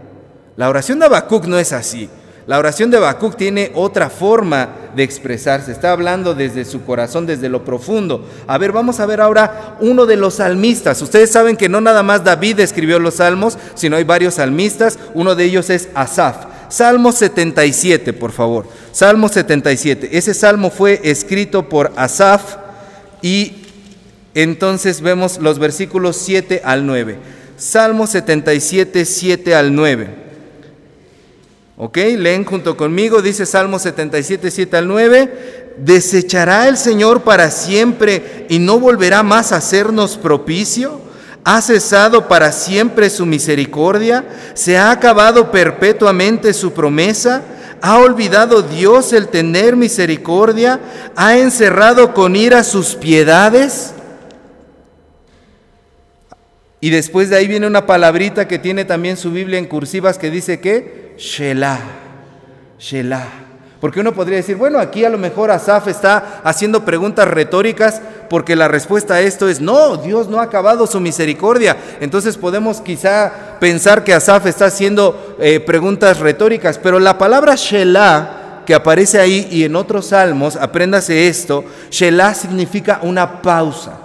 la 0.55 0.69
oración 0.69 0.97
de 0.97 1.05
Habacuc 1.05 1.45
no 1.45 1.59
es 1.59 1.71
así. 1.71 2.09
La 2.47 2.57
oración 2.57 2.89
de 2.89 2.97
Habacuc 2.97 3.35
tiene 3.35 3.71
otra 3.75 4.09
forma 4.09 4.69
de 4.95 5.03
expresarse, 5.03 5.71
está 5.71 5.91
hablando 5.91 6.33
desde 6.33 6.65
su 6.65 6.83
corazón, 6.83 7.27
desde 7.27 7.47
lo 7.47 7.63
profundo. 7.63 8.27
A 8.47 8.57
ver, 8.57 8.71
vamos 8.71 8.99
a 8.99 9.05
ver 9.05 9.21
ahora 9.21 9.77
uno 9.79 10.07
de 10.07 10.15
los 10.15 10.33
salmistas. 10.33 10.99
Ustedes 11.03 11.29
saben 11.29 11.55
que 11.55 11.69
no 11.69 11.79
nada 11.79 12.01
más 12.01 12.23
David 12.23 12.59
escribió 12.59 12.97
los 12.97 13.13
salmos, 13.17 13.55
sino 13.75 13.97
hay 13.97 14.03
varios 14.03 14.33
salmistas. 14.33 14.97
Uno 15.13 15.35
de 15.35 15.43
ellos 15.43 15.69
es 15.69 15.89
Asaf. 15.93 16.47
Salmo 16.69 17.11
77, 17.11 18.13
por 18.13 18.31
favor. 18.31 18.65
Salmo 18.91 19.29
77. 19.29 20.17
Ese 20.17 20.33
salmo 20.33 20.71
fue 20.71 20.99
escrito 21.03 21.69
por 21.69 21.91
Asaf 21.95 22.62
y 23.23 23.53
entonces 24.35 25.01
vemos 25.01 25.39
los 25.39 25.57
versículos 25.57 26.17
7 26.17 26.61
al 26.63 26.85
9. 26.85 27.17
Salmo 27.57 28.05
77, 28.05 29.05
7 29.05 29.55
al 29.55 29.73
9. 29.73 30.09
¿Ok? 31.77 31.97
Leen 32.17 32.43
junto 32.43 32.75
conmigo, 32.75 33.21
dice 33.21 33.45
Salmo 33.45 33.79
77, 33.79 34.51
7 34.51 34.77
al 34.77 34.87
9. 34.87 35.73
¿Desechará 35.77 36.67
el 36.67 36.77
Señor 36.77 37.21
para 37.21 37.49
siempre 37.49 38.45
y 38.49 38.59
no 38.59 38.79
volverá 38.79 39.23
más 39.23 39.51
a 39.51 39.57
hacernos 39.57 40.17
propicio? 40.17 41.01
¿Ha 41.45 41.61
cesado 41.61 42.27
para 42.27 42.51
siempre 42.51 43.09
su 43.09 43.25
misericordia? 43.25 44.25
¿Se 44.53 44.77
ha 44.77 44.91
acabado 44.91 45.49
perpetuamente 45.49 46.53
su 46.53 46.73
promesa? 46.73 47.41
¿Ha 47.85 47.97
olvidado 47.99 48.61
Dios 48.61 49.11
el 49.11 49.27
tener 49.27 49.75
misericordia? 49.75 50.79
¿Ha 51.17 51.37
encerrado 51.37 52.13
con 52.13 52.33
ira 52.37 52.63
sus 52.63 52.95
piedades? 52.95 53.93
Y 56.79 56.91
después 56.91 57.29
de 57.29 57.35
ahí 57.35 57.45
viene 57.45 57.67
una 57.67 57.85
palabrita 57.85 58.47
que 58.47 58.57
tiene 58.57 58.85
también 58.85 59.17
su 59.17 59.33
Biblia 59.33 59.59
en 59.59 59.65
cursivas 59.65 60.17
que 60.17 60.31
dice 60.31 60.61
que 60.61 61.13
Shelah, 61.17 61.81
Shelah. 62.79 63.42
Porque 63.83 63.99
uno 63.99 64.13
podría 64.13 64.37
decir, 64.37 64.55
bueno, 64.55 64.79
aquí 64.79 65.03
a 65.03 65.09
lo 65.09 65.17
mejor 65.17 65.51
Asaf 65.51 65.89
está 65.89 66.39
haciendo 66.45 66.85
preguntas 66.85 67.27
retóricas 67.27 68.01
porque 68.29 68.55
la 68.55 68.69
respuesta 68.69 69.15
a 69.15 69.19
esto 69.19 69.49
es, 69.49 69.59
no, 69.59 69.97
Dios 69.97 70.29
no 70.29 70.39
ha 70.39 70.43
acabado 70.43 70.87
su 70.87 71.01
misericordia. 71.01 71.75
Entonces 71.99 72.37
podemos 72.37 72.79
quizá 72.79 73.57
pensar 73.59 74.05
que 74.05 74.13
Asaf 74.13 74.45
está 74.45 74.67
haciendo 74.67 75.35
eh, 75.37 75.59
preguntas 75.59 76.21
retóricas, 76.21 76.77
pero 76.77 76.97
la 76.97 77.17
palabra 77.17 77.55
Shelah 77.55 78.61
que 78.65 78.73
aparece 78.73 79.19
ahí 79.19 79.49
y 79.51 79.65
en 79.65 79.75
otros 79.75 80.05
salmos, 80.05 80.55
apréndase 80.55 81.27
esto, 81.27 81.65
Shelah 81.91 82.35
significa 82.35 83.01
una 83.01 83.41
pausa. 83.41 83.97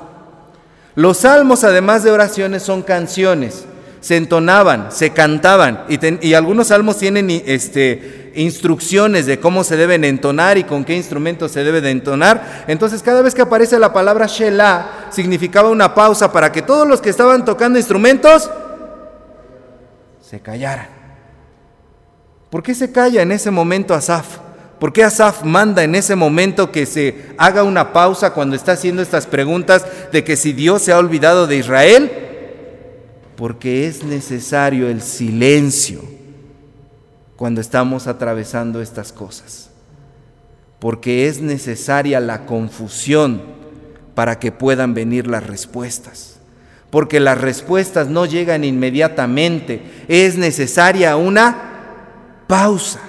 Los 0.97 1.19
salmos, 1.19 1.63
además 1.63 2.03
de 2.03 2.11
oraciones, 2.11 2.65
son 2.65 2.83
canciones 2.83 3.65
se 4.09 4.17
entonaban, 4.17 4.91
se 4.91 5.11
cantaban 5.11 5.85
y, 5.91 6.33
algunos 6.33 6.69
salmos 6.69 6.97
tienen 6.97 7.29
este, 7.45 8.33
instrucciones 8.37 9.27
de 9.27 9.39
cómo 9.39 9.65
se 9.65 9.77
deben 9.77 10.03
entonar 10.03 10.57
y 10.57 10.65
con 10.65 10.87
qué 10.87 10.97
instrumento 10.97 11.47
se 11.47 11.63
debe 11.63 11.83
de 11.83 11.91
entonar. 11.91 12.65
Entonces 12.69 13.03
cada 13.03 13.21
vez 13.21 13.35
que 13.35 13.43
aparece 13.43 13.79
la 13.79 13.93
palabra 13.93 14.25
Shelah 14.27 15.09
significaba 15.11 15.69
una 15.69 15.95
pausa 15.95 16.33
para 16.33 16.51
que 16.51 16.63
todos 16.63 16.89
los 16.89 17.03
que 17.03 17.11
estaban 17.11 17.45
tocando 17.45 17.79
instrumentos 17.79 18.51
se 20.23 20.41
callaran. 20.41 20.89
¿Por 22.49 22.63
qué 22.63 22.75
se 22.75 22.91
calla 22.91 23.21
en 23.21 23.31
ese 23.31 23.51
momento 23.51 23.93
Asaf? 23.93 24.39
¿Por 24.81 24.91
qué 24.91 25.05
Asaf 25.05 25.45
manda 25.45 25.85
en 25.85 25.95
ese 25.95 26.17
momento 26.17 26.73
que 26.73 26.87
se 26.87 27.27
haga 27.37 27.63
una 27.63 27.93
pausa 27.93 28.33
cuando 28.33 28.57
está 28.57 28.73
haciendo 28.73 29.03
estas 29.03 29.27
preguntas 29.27 29.85
de 30.11 30.25
que 30.25 30.39
si 30.39 30.55
Dios 30.55 30.81
se 30.81 30.93
ha 30.93 30.99
olvidado 30.99 31.47
de 31.47 31.57
Israel? 31.57 32.28
Porque 33.39 33.87
es 33.87 34.03
necesario 34.03 34.89
el 34.89 35.01
silencio 35.01 36.03
cuando 37.37 37.61
estamos 37.61 38.09
atravesando 38.09 38.83
estas 38.83 39.13
cosas, 39.13 39.71
porque 40.81 41.29
es 41.29 41.41
necesaria 41.41 42.19
la 42.19 42.47
confusión 42.47 43.41
para 44.17 44.41
que 44.41 44.51
puedan 44.51 44.93
venir 44.93 45.29
las 45.29 45.47
respuestas, 45.47 46.41
porque 46.91 47.21
las 47.21 47.41
respuestas 47.41 48.09
no 48.09 48.27
llegan 48.27 48.65
inmediatamente, 48.65 49.83
es 50.09 50.37
necesaria 50.37 51.15
una 51.15 52.43
pausa, 52.49 53.03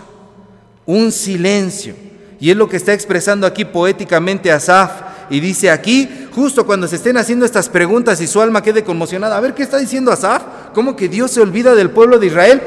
un 0.85 1.11
silencio, 1.11 1.95
y 2.39 2.51
es 2.51 2.55
lo 2.55 2.69
que 2.69 2.77
está 2.77 2.93
expresando 2.93 3.47
aquí 3.47 3.65
poéticamente 3.65 4.51
Asaf, 4.51 4.91
y 5.29 5.39
dice 5.39 5.69
aquí, 5.69 6.27
justo 6.33 6.65
cuando 6.65 6.87
se 6.87 6.95
estén 6.95 7.17
haciendo 7.17 7.45
estas 7.45 7.69
preguntas 7.69 8.19
y 8.21 8.27
su 8.27 8.41
alma 8.41 8.63
quede 8.63 8.83
conmocionada, 8.83 9.37
a 9.37 9.41
ver 9.41 9.53
qué 9.53 9.63
está 9.63 9.77
diciendo 9.77 10.11
Asaf, 10.11 10.43
¿cómo 10.73 10.95
que 10.95 11.07
Dios 11.07 11.31
se 11.31 11.41
olvida 11.41 11.75
del 11.75 11.91
pueblo 11.91 12.19
de 12.19 12.27
Israel? 12.27 12.61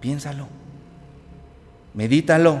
Piénsalo, 0.00 0.46
medítalo, 1.94 2.60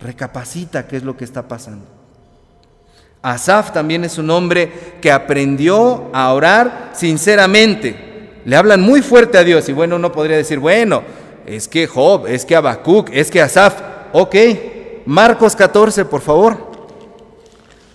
recapacita 0.00 0.86
qué 0.86 0.96
es 0.96 1.02
lo 1.02 1.16
que 1.16 1.24
está 1.24 1.46
pasando. 1.46 1.84
Asaf 3.20 3.72
también 3.72 4.04
es 4.04 4.16
un 4.16 4.30
hombre 4.30 4.72
que 5.00 5.10
aprendió 5.10 6.08
a 6.14 6.32
orar 6.32 6.90
sinceramente. 6.92 8.40
Le 8.44 8.56
hablan 8.56 8.80
muy 8.80 9.02
fuerte 9.02 9.36
a 9.36 9.44
Dios 9.44 9.68
y 9.68 9.72
bueno, 9.72 9.96
uno 9.96 10.12
podría 10.12 10.36
decir, 10.36 10.58
bueno, 10.58 11.02
es 11.44 11.66
que 11.68 11.86
Job, 11.86 12.26
es 12.26 12.44
que 12.44 12.56
Habacuc, 12.56 13.10
es 13.12 13.30
que 13.30 13.42
Asaf, 13.42 13.80
ok, 14.12 14.34
Marcos 15.08 15.56
14, 15.56 16.04
por 16.04 16.20
favor. 16.20 16.58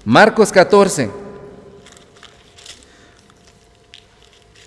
Marcos 0.03 0.51
14. 0.51 1.11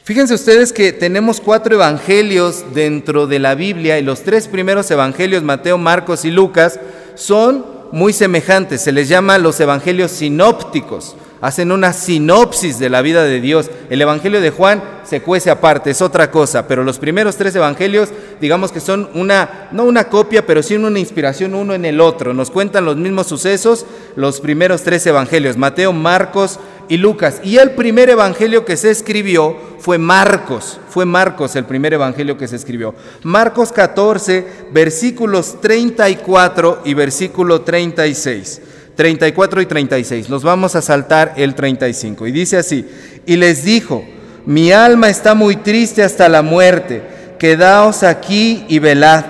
Fíjense 0.04 0.34
ustedes 0.34 0.72
que 0.72 0.92
tenemos 0.92 1.40
cuatro 1.40 1.74
evangelios 1.74 2.72
dentro 2.72 3.26
de 3.26 3.40
la 3.40 3.56
Biblia 3.56 3.98
y 3.98 4.02
los 4.02 4.22
tres 4.22 4.46
primeros 4.46 4.88
evangelios, 4.92 5.42
Mateo, 5.42 5.76
Marcos 5.76 6.24
y 6.24 6.30
Lucas, 6.30 6.78
son 7.16 7.66
muy 7.90 8.12
semejantes. 8.12 8.80
Se 8.80 8.92
les 8.92 9.08
llama 9.08 9.38
los 9.38 9.58
evangelios 9.58 10.12
sinópticos 10.12 11.16
hacen 11.46 11.70
una 11.70 11.92
sinopsis 11.92 12.80
de 12.80 12.90
la 12.90 13.02
vida 13.02 13.22
de 13.22 13.40
Dios. 13.40 13.70
El 13.88 14.02
Evangelio 14.02 14.40
de 14.40 14.50
Juan 14.50 14.82
se 15.04 15.22
cuece 15.22 15.48
aparte, 15.48 15.90
es 15.90 16.02
otra 16.02 16.32
cosa, 16.32 16.66
pero 16.66 16.82
los 16.82 16.98
primeros 16.98 17.36
tres 17.36 17.54
evangelios, 17.54 18.08
digamos 18.40 18.72
que 18.72 18.80
son 18.80 19.08
una, 19.14 19.68
no 19.70 19.84
una 19.84 20.08
copia, 20.08 20.44
pero 20.44 20.60
sí 20.60 20.74
una 20.74 20.98
inspiración 20.98 21.54
uno 21.54 21.72
en 21.72 21.84
el 21.84 22.00
otro. 22.00 22.34
Nos 22.34 22.50
cuentan 22.50 22.84
los 22.84 22.96
mismos 22.96 23.28
sucesos 23.28 23.86
los 24.16 24.40
primeros 24.40 24.82
tres 24.82 25.06
evangelios, 25.06 25.56
Mateo, 25.56 25.92
Marcos 25.92 26.58
y 26.88 26.96
Lucas. 26.96 27.40
Y 27.44 27.58
el 27.58 27.72
primer 27.72 28.10
evangelio 28.10 28.64
que 28.64 28.76
se 28.76 28.90
escribió 28.90 29.56
fue 29.78 29.98
Marcos, 29.98 30.80
fue 30.88 31.04
Marcos 31.04 31.54
el 31.54 31.64
primer 31.64 31.94
evangelio 31.94 32.36
que 32.36 32.48
se 32.48 32.56
escribió. 32.56 32.92
Marcos 33.22 33.70
14, 33.70 34.46
versículos 34.72 35.60
34 35.60 36.82
y 36.84 36.94
versículo 36.94 37.60
36. 37.60 38.62
34 38.96 39.60
y 39.60 39.66
36. 39.66 40.28
Nos 40.28 40.42
vamos 40.42 40.74
a 40.74 40.82
saltar 40.82 41.34
el 41.36 41.54
35. 41.54 42.26
Y 42.26 42.32
dice 42.32 42.56
así, 42.56 42.88
y 43.24 43.36
les 43.36 43.62
dijo, 43.62 44.04
mi 44.46 44.72
alma 44.72 45.08
está 45.08 45.34
muy 45.34 45.56
triste 45.56 46.02
hasta 46.02 46.28
la 46.28 46.42
muerte, 46.42 47.02
quedaos 47.38 48.02
aquí 48.02 48.64
y 48.68 48.78
velad. 48.78 49.24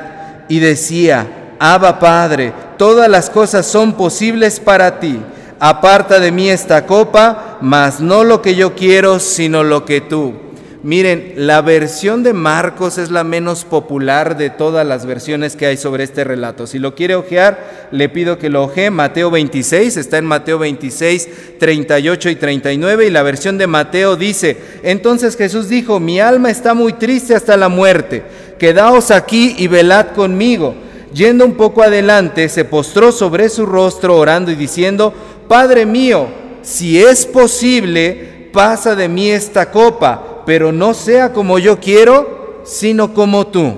Y 0.49 0.61
decía, 0.61 1.27
Abba 1.59 1.99
Padre, 1.99 2.53
todas 2.79 3.09
las 3.11 3.29
cosas 3.29 3.67
son 3.67 3.95
posibles 3.95 4.61
para 4.61 5.01
ti. 5.01 5.19
Aparta 5.59 6.21
de 6.21 6.31
mí 6.31 6.49
esta 6.49 6.87
copa, 6.87 7.59
mas 7.61 8.01
no 8.01 8.25
lo 8.25 8.43
que 8.43 8.55
yo 8.55 8.75
quiero, 8.75 9.19
sino 9.19 9.65
lo 9.65 9.85
que 9.85 10.01
tú. 10.01 10.46
Miren, 10.87 11.33
la 11.35 11.63
versión 11.63 12.23
de 12.23 12.33
Marcos 12.33 12.97
es 12.97 13.11
la 13.11 13.25
menos 13.25 13.65
popular 13.65 14.37
de 14.37 14.51
todas 14.51 14.87
las 14.87 15.05
versiones 15.05 15.57
que 15.57 15.67
hay 15.67 15.77
sobre 15.77 16.05
este 16.05 16.23
relato. 16.23 16.69
Si 16.69 16.79
lo 16.79 16.95
quiere 16.95 17.17
ojear, 17.17 17.89
le 17.91 18.09
pido 18.09 18.39
que 18.39 18.51
lo 18.51 18.63
ojee. 18.63 18.93
Mateo 18.93 19.33
26, 19.33 19.97
está 19.97 20.19
en 20.19 20.27
Mateo 20.27 20.61
26, 20.61 21.59
38 21.59 22.31
y 22.31 22.37
39. 22.37 23.05
Y 23.09 23.11
la 23.11 23.25
versión 23.25 23.59
de 23.59 23.67
Mateo 23.67 24.15
dice, 24.15 24.59
entonces 24.85 25.37
Jesús 25.37 25.69
dijo, 25.69 25.99
mi 25.99 26.21
alma 26.21 26.53
está 26.53 26.73
muy 26.73 26.93
triste 26.93 27.35
hasta 27.35 27.57
la 27.57 27.69
muerte. 27.69 28.23
Quedaos 28.57 29.11
aquí 29.11 29.57
y 29.59 29.67
velad 29.67 30.13
conmigo. 30.15 30.77
Yendo 31.13 31.47
un 31.47 31.55
poco 31.55 31.83
adelante, 31.83 32.49
se 32.49 32.65
postró 32.65 33.11
sobre 33.11 33.49
su 33.49 33.67
rostro 33.67 34.17
orando 34.17 34.53
y 34.53 34.55
diciendo, 34.55 35.13
Padre 35.49 35.85
mío, 35.85 36.29
si 36.63 37.03
es 37.03 37.27
posible, 37.27 38.51
pasa 38.53 38.95
de 38.95 39.09
mí 39.09 39.29
esta 39.33 39.73
copa 39.73 40.35
pero 40.47 40.73
no 40.73 40.95
sea 40.95 41.33
como 41.33 41.59
yo 41.59 41.81
quiero, 41.81 42.63
sino 42.65 43.13
como 43.13 43.49
tú. 43.49 43.75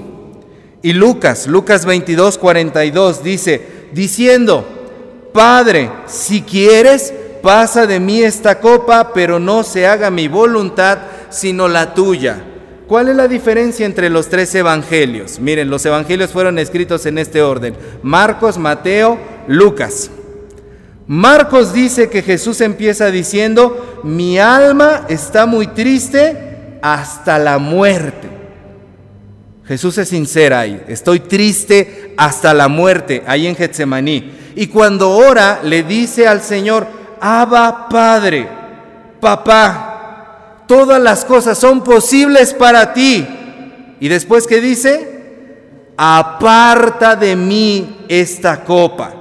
Y 0.83 0.93
Lucas, 0.93 1.49
Lucas 1.49 1.85
22, 1.87 2.39
42 2.39 3.25
dice, 3.25 3.89
diciendo, 3.93 4.65
Padre, 5.33 5.91
si 6.07 6.43
quieres, 6.43 7.13
pasa 7.43 7.87
de 7.87 7.99
mí 7.99 8.23
esta 8.23 8.61
copa, 8.61 9.13
pero 9.13 9.41
no 9.41 9.65
se 9.65 9.87
haga 9.87 10.11
mi 10.11 10.29
voluntad, 10.29 10.99
sino 11.31 11.69
la 11.69 11.95
tuya. 11.95 12.45
¿Cuál 12.87 13.09
es 13.09 13.17
la 13.17 13.29
diferencia 13.29 13.85
entre 13.85 14.09
los 14.09 14.29
tres 14.29 14.55
evangelios? 14.55 15.41
Miren, 15.41 15.69
los 15.69 15.85
evangelios 15.85 16.31
fueron 16.31 16.59
escritos 16.59 17.05
en 17.07 17.19
este 17.19 17.43
orden. 17.43 17.75
Marcos, 18.03 18.57
Mateo, 18.57 19.19
Lucas. 19.47 20.11
Marcos 21.07 21.73
dice 21.73 22.09
que 22.09 22.23
Jesús 22.23 22.61
empieza 22.61 23.11
diciendo, 23.11 24.01
mi 24.05 24.39
alma 24.39 25.07
está 25.09 25.47
muy 25.47 25.67
triste 25.69 26.48
hasta 26.83 27.39
la 27.39 27.59
muerte. 27.59 28.29
Jesús 29.65 29.99
es 29.99 30.09
sincera 30.09 30.61
ahí, 30.61 30.83
estoy 30.89 31.21
triste 31.21 32.15
hasta 32.17 32.55
la 32.55 32.69
muerte, 32.69 33.23
ahí 33.27 33.47
en 33.47 33.55
Getsemaní. 33.55 34.33
Y 34.57 34.69
cuando 34.69 35.11
ora, 35.11 35.61
le 35.63 35.83
dice 35.83 36.27
al 36.27 36.41
Señor, 36.41 36.87
Abba 37.21 37.89
Padre, 37.89 38.49
papá, 39.21 40.65
todas 40.67 41.01
las 41.03 41.25
cosas 41.25 41.59
son 41.59 41.85
posibles 41.85 42.55
para 42.55 42.95
ti. 42.95 43.27
Y 44.01 44.09
después 44.09 44.47
que 44.47 44.61
dice, 44.61 45.19
aparta 45.99 47.15
de 47.15 47.37
mí 47.37 48.07
esta 48.09 48.65
copa, 48.65 49.13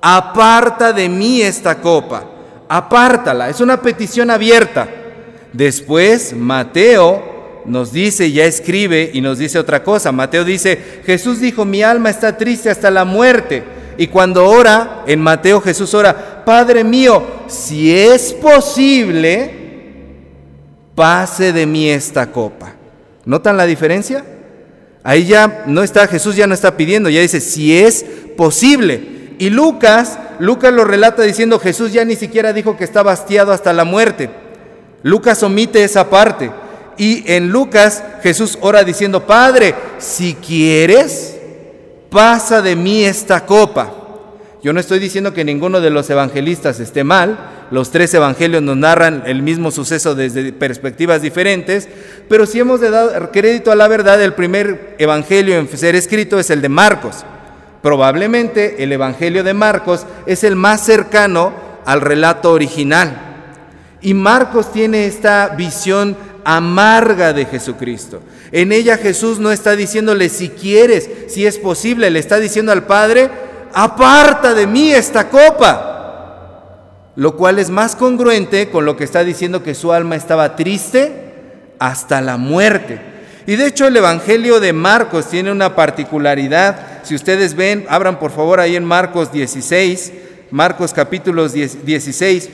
aparta 0.00 0.92
de 0.92 1.08
mí 1.08 1.42
esta 1.42 1.74
copa, 1.80 2.24
apártala, 2.68 3.50
es 3.50 3.60
una 3.60 3.82
petición 3.82 4.30
abierta. 4.30 4.88
Después 5.54 6.34
Mateo 6.34 7.62
nos 7.64 7.92
dice, 7.92 8.32
ya 8.32 8.44
escribe 8.44 9.12
y 9.14 9.20
nos 9.20 9.38
dice 9.38 9.58
otra 9.58 9.84
cosa. 9.84 10.10
Mateo 10.10 10.44
dice, 10.44 10.76
Jesús 11.06 11.40
dijo, 11.40 11.64
mi 11.64 11.82
alma 11.82 12.10
está 12.10 12.36
triste 12.36 12.70
hasta 12.70 12.90
la 12.90 13.04
muerte. 13.04 13.62
Y 13.96 14.08
cuando 14.08 14.46
ora, 14.46 15.04
en 15.06 15.20
Mateo 15.20 15.60
Jesús 15.60 15.94
ora, 15.94 16.44
Padre 16.44 16.82
mío, 16.82 17.24
si 17.46 17.96
es 17.96 18.32
posible, 18.32 19.52
pase 20.96 21.52
de 21.52 21.66
mí 21.66 21.88
esta 21.88 22.32
copa. 22.32 22.74
¿Notan 23.24 23.56
la 23.56 23.64
diferencia? 23.64 24.24
Ahí 25.04 25.24
ya 25.24 25.62
no 25.66 25.84
está, 25.84 26.08
Jesús 26.08 26.34
ya 26.34 26.48
no 26.48 26.54
está 26.54 26.76
pidiendo, 26.76 27.08
ya 27.10 27.20
dice, 27.20 27.40
si 27.40 27.78
es 27.78 28.04
posible. 28.36 29.36
Y 29.38 29.50
Lucas, 29.50 30.18
Lucas 30.40 30.72
lo 30.72 30.84
relata 30.84 31.22
diciendo, 31.22 31.60
Jesús 31.60 31.92
ya 31.92 32.04
ni 32.04 32.16
siquiera 32.16 32.52
dijo 32.52 32.76
que 32.76 32.82
estaba 32.82 33.12
hastiado 33.12 33.52
hasta 33.52 33.72
la 33.72 33.84
muerte. 33.84 34.30
Lucas 35.04 35.42
omite 35.42 35.84
esa 35.84 36.08
parte. 36.08 36.50
Y 36.96 37.30
en 37.30 37.50
Lucas 37.50 38.02
Jesús 38.22 38.58
ora 38.62 38.82
diciendo, 38.82 39.26
Padre, 39.26 39.74
si 39.98 40.34
quieres, 40.34 41.36
pasa 42.10 42.62
de 42.62 42.74
mí 42.74 43.04
esta 43.04 43.44
copa. 43.44 43.92
Yo 44.62 44.72
no 44.72 44.80
estoy 44.80 44.98
diciendo 44.98 45.34
que 45.34 45.44
ninguno 45.44 45.82
de 45.82 45.90
los 45.90 46.08
evangelistas 46.08 46.80
esté 46.80 47.04
mal, 47.04 47.66
los 47.70 47.90
tres 47.90 48.14
evangelios 48.14 48.62
nos 48.62 48.78
narran 48.78 49.24
el 49.26 49.42
mismo 49.42 49.70
suceso 49.70 50.14
desde 50.14 50.54
perspectivas 50.54 51.20
diferentes, 51.20 51.86
pero 52.30 52.46
si 52.46 52.60
hemos 52.60 52.80
de 52.80 52.88
dar 52.88 53.30
crédito 53.30 53.72
a 53.72 53.76
la 53.76 53.88
verdad, 53.88 54.22
el 54.22 54.32
primer 54.32 54.96
evangelio 54.98 55.58
en 55.58 55.68
ser 55.68 55.96
escrito 55.96 56.38
es 56.38 56.48
el 56.48 56.62
de 56.62 56.70
Marcos. 56.70 57.26
Probablemente 57.82 58.82
el 58.82 58.90
evangelio 58.90 59.44
de 59.44 59.52
Marcos 59.52 60.06
es 60.24 60.44
el 60.44 60.56
más 60.56 60.80
cercano 60.82 61.52
al 61.84 62.00
relato 62.00 62.52
original. 62.52 63.33
Y 64.04 64.12
Marcos 64.12 64.70
tiene 64.70 65.06
esta 65.06 65.48
visión 65.48 66.14
amarga 66.44 67.32
de 67.32 67.46
Jesucristo. 67.46 68.20
En 68.52 68.70
ella 68.70 68.98
Jesús 68.98 69.38
no 69.38 69.50
está 69.50 69.74
diciéndole 69.76 70.28
si 70.28 70.50
quieres, 70.50 71.08
si 71.28 71.46
es 71.46 71.58
posible, 71.58 72.10
le 72.10 72.18
está 72.18 72.38
diciendo 72.38 72.70
al 72.70 72.84
Padre, 72.84 73.30
aparta 73.72 74.52
de 74.52 74.66
mí 74.66 74.92
esta 74.92 75.30
copa. 75.30 77.12
Lo 77.16 77.34
cual 77.34 77.58
es 77.58 77.70
más 77.70 77.96
congruente 77.96 78.68
con 78.68 78.84
lo 78.84 78.94
que 78.94 79.04
está 79.04 79.24
diciendo 79.24 79.62
que 79.62 79.74
su 79.74 79.90
alma 79.90 80.16
estaba 80.16 80.54
triste 80.54 81.12
hasta 81.78 82.20
la 82.20 82.36
muerte. 82.36 83.00
Y 83.46 83.56
de 83.56 83.68
hecho 83.68 83.86
el 83.86 83.96
Evangelio 83.96 84.60
de 84.60 84.74
Marcos 84.74 85.30
tiene 85.30 85.50
una 85.50 85.74
particularidad. 85.74 87.02
Si 87.04 87.14
ustedes 87.14 87.54
ven, 87.54 87.86
abran 87.88 88.18
por 88.18 88.32
favor 88.32 88.60
ahí 88.60 88.76
en 88.76 88.84
Marcos 88.84 89.32
16, 89.32 90.12
Marcos 90.50 90.92
capítulo 90.92 91.48
16. 91.48 92.50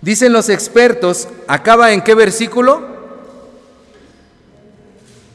Dicen 0.00 0.32
los 0.32 0.48
expertos, 0.48 1.28
acaba 1.48 1.92
en 1.92 2.02
qué 2.02 2.14
versículo? 2.14 2.96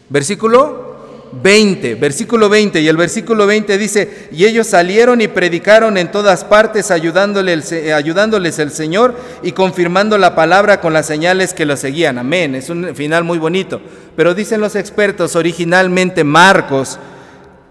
Versículo 0.09 0.91
20, 1.31 1.95
versículo 1.95 2.49
20, 2.49 2.81
y 2.81 2.87
el 2.87 2.97
versículo 2.97 3.47
20 3.47 3.77
dice, 3.77 4.27
y 4.31 4.45
ellos 4.45 4.67
salieron 4.67 5.21
y 5.21 5.29
predicaron 5.29 5.97
en 5.97 6.11
todas 6.11 6.43
partes 6.43 6.91
ayudándoles, 6.91 7.71
ayudándoles 7.71 8.59
el 8.59 8.71
Señor 8.71 9.15
y 9.41 9.53
confirmando 9.53 10.17
la 10.17 10.35
palabra 10.35 10.81
con 10.81 10.93
las 10.93 11.05
señales 11.05 11.53
que 11.53 11.65
lo 11.65 11.77
seguían. 11.77 12.17
Amén, 12.17 12.55
es 12.55 12.69
un 12.69 12.93
final 12.95 13.23
muy 13.23 13.37
bonito. 13.37 13.81
Pero 14.15 14.33
dicen 14.33 14.59
los 14.59 14.75
expertos, 14.75 15.35
originalmente 15.35 16.23
Marcos 16.23 16.99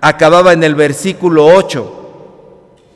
acababa 0.00 0.54
en 0.54 0.64
el 0.64 0.74
versículo 0.74 1.46
8 1.46 1.96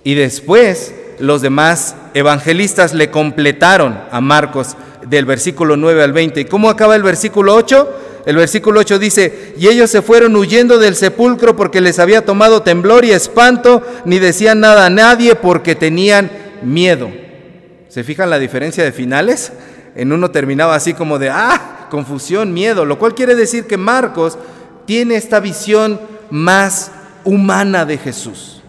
y 0.03 0.15
después 0.15 0.95
los 1.19 1.43
demás 1.43 1.97
evangelistas 2.15 2.95
le 2.95 3.11
completaron 3.11 3.99
a 4.11 4.21
Marcos 4.21 4.77
del 5.07 5.25
versículo 5.25 5.77
9 5.77 6.03
al 6.03 6.13
20. 6.13 6.41
¿Y 6.41 6.45
cómo 6.47 6.71
acaba 6.71 6.97
el 6.97 7.03
versículo 7.03 7.55
8? 7.55 8.01
El 8.27 8.37
versículo 8.37 8.81
8 8.81 8.99
dice, 8.99 9.55
y 9.59 9.69
ellos 9.69 9.91
se 9.91 10.01
fueron 10.01 10.35
huyendo 10.35 10.79
del 10.79 10.97
sepulcro 10.97 11.57
porque 11.57 11.81
les 11.81 11.99
había 11.99 12.25
tomado 12.25 12.63
temblor 12.63 13.05
y 13.05 13.11
espanto, 13.11 13.83
ni 14.07 14.19
decían 14.19 14.61
nada 14.61 14.87
a 14.87 14.91
nadie 14.91 15.35
porque 15.35 15.75
tenían 15.75 16.31
miedo. 16.63 17.11
¿Se 17.89 18.03
fijan 18.03 18.31
la 18.31 18.39
diferencia 18.39 18.83
de 18.83 18.93
finales? 18.93 19.53
En 19.95 20.13
uno 20.13 20.31
terminaba 20.31 20.75
así 20.75 20.95
como 20.95 21.19
de, 21.19 21.29
ah, 21.31 21.87
confusión, 21.91 22.53
miedo, 22.53 22.85
lo 22.85 22.99
cual 22.99 23.15
quiere 23.15 23.35
decir 23.35 23.67
que 23.67 23.77
Marcos 23.77 24.39
tiene 24.87 25.17
esta 25.17 25.39
visión 25.39 26.01
más 26.31 26.91
humana 27.25 27.85
de 27.85 27.99
Jesús. 27.99 28.64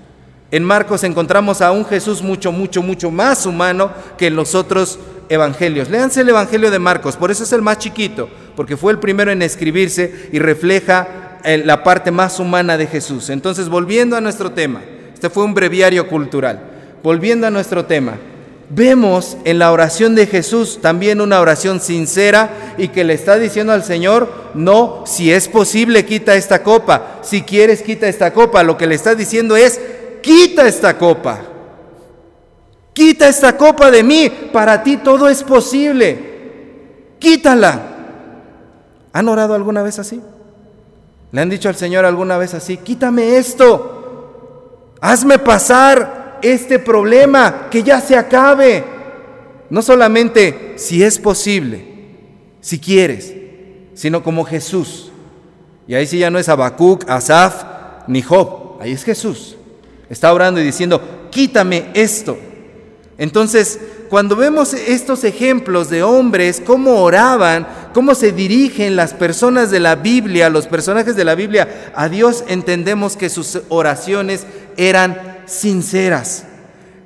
En 0.55 0.63
Marcos 0.63 1.03
encontramos 1.03 1.61
a 1.61 1.73
un 1.73 1.83
Jesús 1.83 2.21
mucho, 2.21 2.49
mucho, 2.53 2.81
mucho 2.81 3.11
más 3.11 3.45
humano 3.45 3.91
que 4.17 4.29
los 4.29 4.55
otros 4.55 4.97
evangelios. 5.27 5.89
Léanse 5.89 6.21
el 6.21 6.29
Evangelio 6.29 6.71
de 6.71 6.79
Marcos, 6.79 7.17
por 7.17 7.29
eso 7.29 7.43
es 7.43 7.51
el 7.51 7.61
más 7.61 7.77
chiquito, 7.77 8.29
porque 8.55 8.77
fue 8.77 8.93
el 8.93 8.99
primero 8.99 9.31
en 9.31 9.41
escribirse 9.41 10.29
y 10.31 10.39
refleja 10.39 11.39
eh, 11.43 11.57
la 11.57 11.83
parte 11.83 12.09
más 12.09 12.39
humana 12.39 12.77
de 12.77 12.87
Jesús. 12.87 13.29
Entonces, 13.29 13.67
volviendo 13.67 14.15
a 14.15 14.21
nuestro 14.21 14.53
tema, 14.53 14.79
este 15.13 15.29
fue 15.29 15.43
un 15.43 15.53
breviario 15.53 16.07
cultural, 16.07 16.61
volviendo 17.03 17.47
a 17.47 17.51
nuestro 17.51 17.83
tema, 17.83 18.13
vemos 18.69 19.35
en 19.43 19.59
la 19.59 19.73
oración 19.73 20.15
de 20.15 20.25
Jesús 20.25 20.79
también 20.81 21.19
una 21.19 21.41
oración 21.41 21.81
sincera 21.81 22.75
y 22.77 22.87
que 22.87 23.03
le 23.03 23.13
está 23.13 23.37
diciendo 23.37 23.73
al 23.73 23.83
Señor, 23.83 24.31
no, 24.53 25.03
si 25.05 25.33
es 25.33 25.49
posible, 25.49 26.05
quita 26.05 26.33
esta 26.37 26.63
copa, 26.63 27.19
si 27.23 27.41
quieres, 27.41 27.81
quita 27.81 28.07
esta 28.07 28.31
copa, 28.31 28.63
lo 28.63 28.77
que 28.77 28.87
le 28.87 28.95
está 28.95 29.15
diciendo 29.15 29.57
es, 29.57 29.81
quita 30.25 30.67
esta 30.67 30.97
copa. 30.97 31.39
Quita 32.93 33.27
esta 33.27 33.55
copa 33.55 33.91
de 33.91 34.01
mí, 34.01 34.31
para 34.51 34.81
ti 34.81 34.97
todo 34.97 35.29
es 35.29 35.43
posible. 35.43 37.17
Quítala. 37.19 37.79
¿Han 39.13 39.29
orado 39.29 39.53
alguna 39.53 39.83
vez 39.83 39.99
así? 39.99 40.19
¿Le 41.31 41.41
han 41.41 41.49
dicho 41.49 41.69
al 41.69 41.75
Señor 41.75 42.05
alguna 42.05 42.37
vez 42.37 42.55
así? 42.55 42.77
Quítame 42.77 43.37
esto. 43.37 44.95
Hazme 44.99 45.37
pasar 45.37 46.39
este 46.41 46.79
problema, 46.79 47.67
que 47.69 47.83
ya 47.83 48.01
se 48.01 48.17
acabe. 48.17 48.83
No 49.69 49.81
solamente 49.81 50.73
si 50.77 51.03
es 51.03 51.19
posible, 51.19 51.85
si 52.61 52.79
quieres, 52.79 53.33
sino 53.93 54.23
como 54.23 54.43
Jesús. 54.43 55.11
Y 55.87 55.93
ahí 55.93 56.07
sí 56.07 56.17
ya 56.17 56.31
no 56.31 56.39
es 56.39 56.49
Habacuc, 56.49 57.07
Asaf, 57.09 57.63
ni 58.07 58.21
Job. 58.21 58.79
Ahí 58.81 58.91
es 58.91 59.03
Jesús. 59.03 59.54
Está 60.09 60.33
orando 60.33 60.59
y 60.59 60.63
diciendo, 60.63 61.01
quítame 61.31 61.89
esto. 61.93 62.37
Entonces, 63.17 63.79
cuando 64.09 64.35
vemos 64.35 64.73
estos 64.73 65.23
ejemplos 65.23 65.89
de 65.89 66.03
hombres, 66.03 66.61
cómo 66.65 67.01
oraban, 67.01 67.67
cómo 67.93 68.13
se 68.13 68.31
dirigen 68.31 68.95
las 68.95 69.13
personas 69.13 69.71
de 69.71 69.79
la 69.79 69.95
Biblia, 69.95 70.49
los 70.49 70.67
personajes 70.67 71.15
de 71.15 71.25
la 71.25 71.35
Biblia 71.35 71.91
a 71.95 72.09
Dios, 72.09 72.43
entendemos 72.47 73.15
que 73.15 73.29
sus 73.29 73.61
oraciones 73.69 74.45
eran 74.77 75.39
sinceras. 75.45 76.45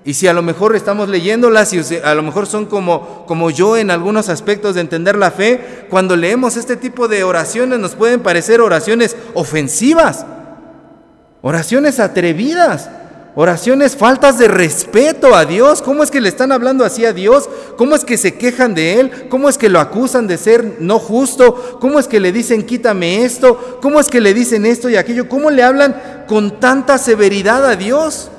Y 0.03 0.15
si 0.15 0.27
a 0.27 0.33
lo 0.33 0.41
mejor 0.41 0.75
estamos 0.75 1.09
leyéndolas 1.09 1.73
y 1.73 1.97
a 2.03 2.15
lo 2.15 2.23
mejor 2.23 2.47
son 2.47 2.65
como, 2.65 3.25
como 3.27 3.51
yo 3.51 3.77
en 3.77 3.91
algunos 3.91 4.29
aspectos 4.29 4.75
de 4.75 4.81
entender 4.81 5.15
la 5.15 5.29
fe, 5.29 5.85
cuando 5.89 6.15
leemos 6.15 6.57
este 6.57 6.77
tipo 6.77 7.07
de 7.07 7.23
oraciones 7.23 7.79
nos 7.79 7.95
pueden 7.95 8.21
parecer 8.21 8.61
oraciones 8.61 9.15
ofensivas, 9.35 10.25
oraciones 11.41 11.99
atrevidas. 11.99 12.89
Oraciones 13.35 13.95
faltas 13.95 14.37
de 14.37 14.47
respeto 14.47 15.35
a 15.35 15.45
Dios. 15.45 15.81
¿Cómo 15.81 16.03
es 16.03 16.11
que 16.11 16.19
le 16.19 16.29
están 16.29 16.51
hablando 16.51 16.83
así 16.83 17.05
a 17.05 17.13
Dios? 17.13 17.47
¿Cómo 17.77 17.95
es 17.95 18.03
que 18.03 18.17
se 18.17 18.33
quejan 18.33 18.73
de 18.73 18.99
Él? 18.99 19.29
¿Cómo 19.29 19.47
es 19.47 19.57
que 19.57 19.69
lo 19.69 19.79
acusan 19.79 20.27
de 20.27 20.37
ser 20.37 20.77
no 20.79 20.99
justo? 20.99 21.77
¿Cómo 21.79 21.99
es 21.99 22.07
que 22.07 22.19
le 22.19 22.31
dicen 22.31 22.65
quítame 22.65 23.23
esto? 23.23 23.79
¿Cómo 23.81 23.99
es 23.99 24.07
que 24.07 24.19
le 24.19 24.33
dicen 24.33 24.65
esto 24.65 24.89
y 24.89 24.97
aquello? 24.97 25.29
¿Cómo 25.29 25.51
le 25.51 25.63
hablan 25.63 26.25
con 26.27 26.59
tanta 26.59 26.97
severidad 26.97 27.65
a 27.65 27.75
Dios? 27.75 28.29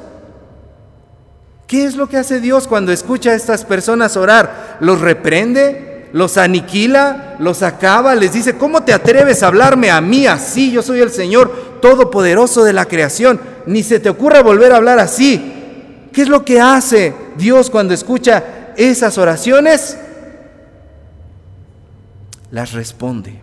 ¿Qué 1.67 1.85
es 1.85 1.95
lo 1.95 2.09
que 2.09 2.17
hace 2.17 2.41
Dios 2.41 2.67
cuando 2.67 2.91
escucha 2.91 3.31
a 3.31 3.37
estas 3.37 3.65
personas 3.65 4.17
orar? 4.17 4.77
¿Los 4.81 5.01
reprende? 5.01 6.09
¿Los 6.13 6.37
aniquila? 6.37 7.37
¿Los 7.39 7.63
acaba? 7.63 8.17
¿Les 8.17 8.33
dice, 8.33 8.57
¿cómo 8.57 8.83
te 8.83 8.93
atreves 8.93 9.43
a 9.43 9.47
hablarme 9.47 9.89
a 9.89 10.01
mí 10.01 10.27
así? 10.27 10.73
Yo 10.73 10.83
soy 10.83 11.01
el 11.01 11.13
Señor 11.13 11.70
Todopoderoso 11.81 12.65
de 12.65 12.73
la 12.73 12.87
creación 12.87 13.41
ni 13.67 13.83
se 13.83 14.01
te 14.01 14.09
ocurra 14.09 14.43
volver 14.43 14.73
a 14.73 14.77
hablar 14.77 14.99
así. 14.99 15.53
¿Qué 16.13 16.23
es 16.23 16.29
lo 16.29 16.45
que 16.45 16.61
hace 16.61 17.15
Dios 17.37 17.71
cuando 17.71 17.95
escucha 17.95 18.73
esas 18.77 19.19
oraciones? 19.19 19.97
Las 22.51 22.73
responde 22.73 23.39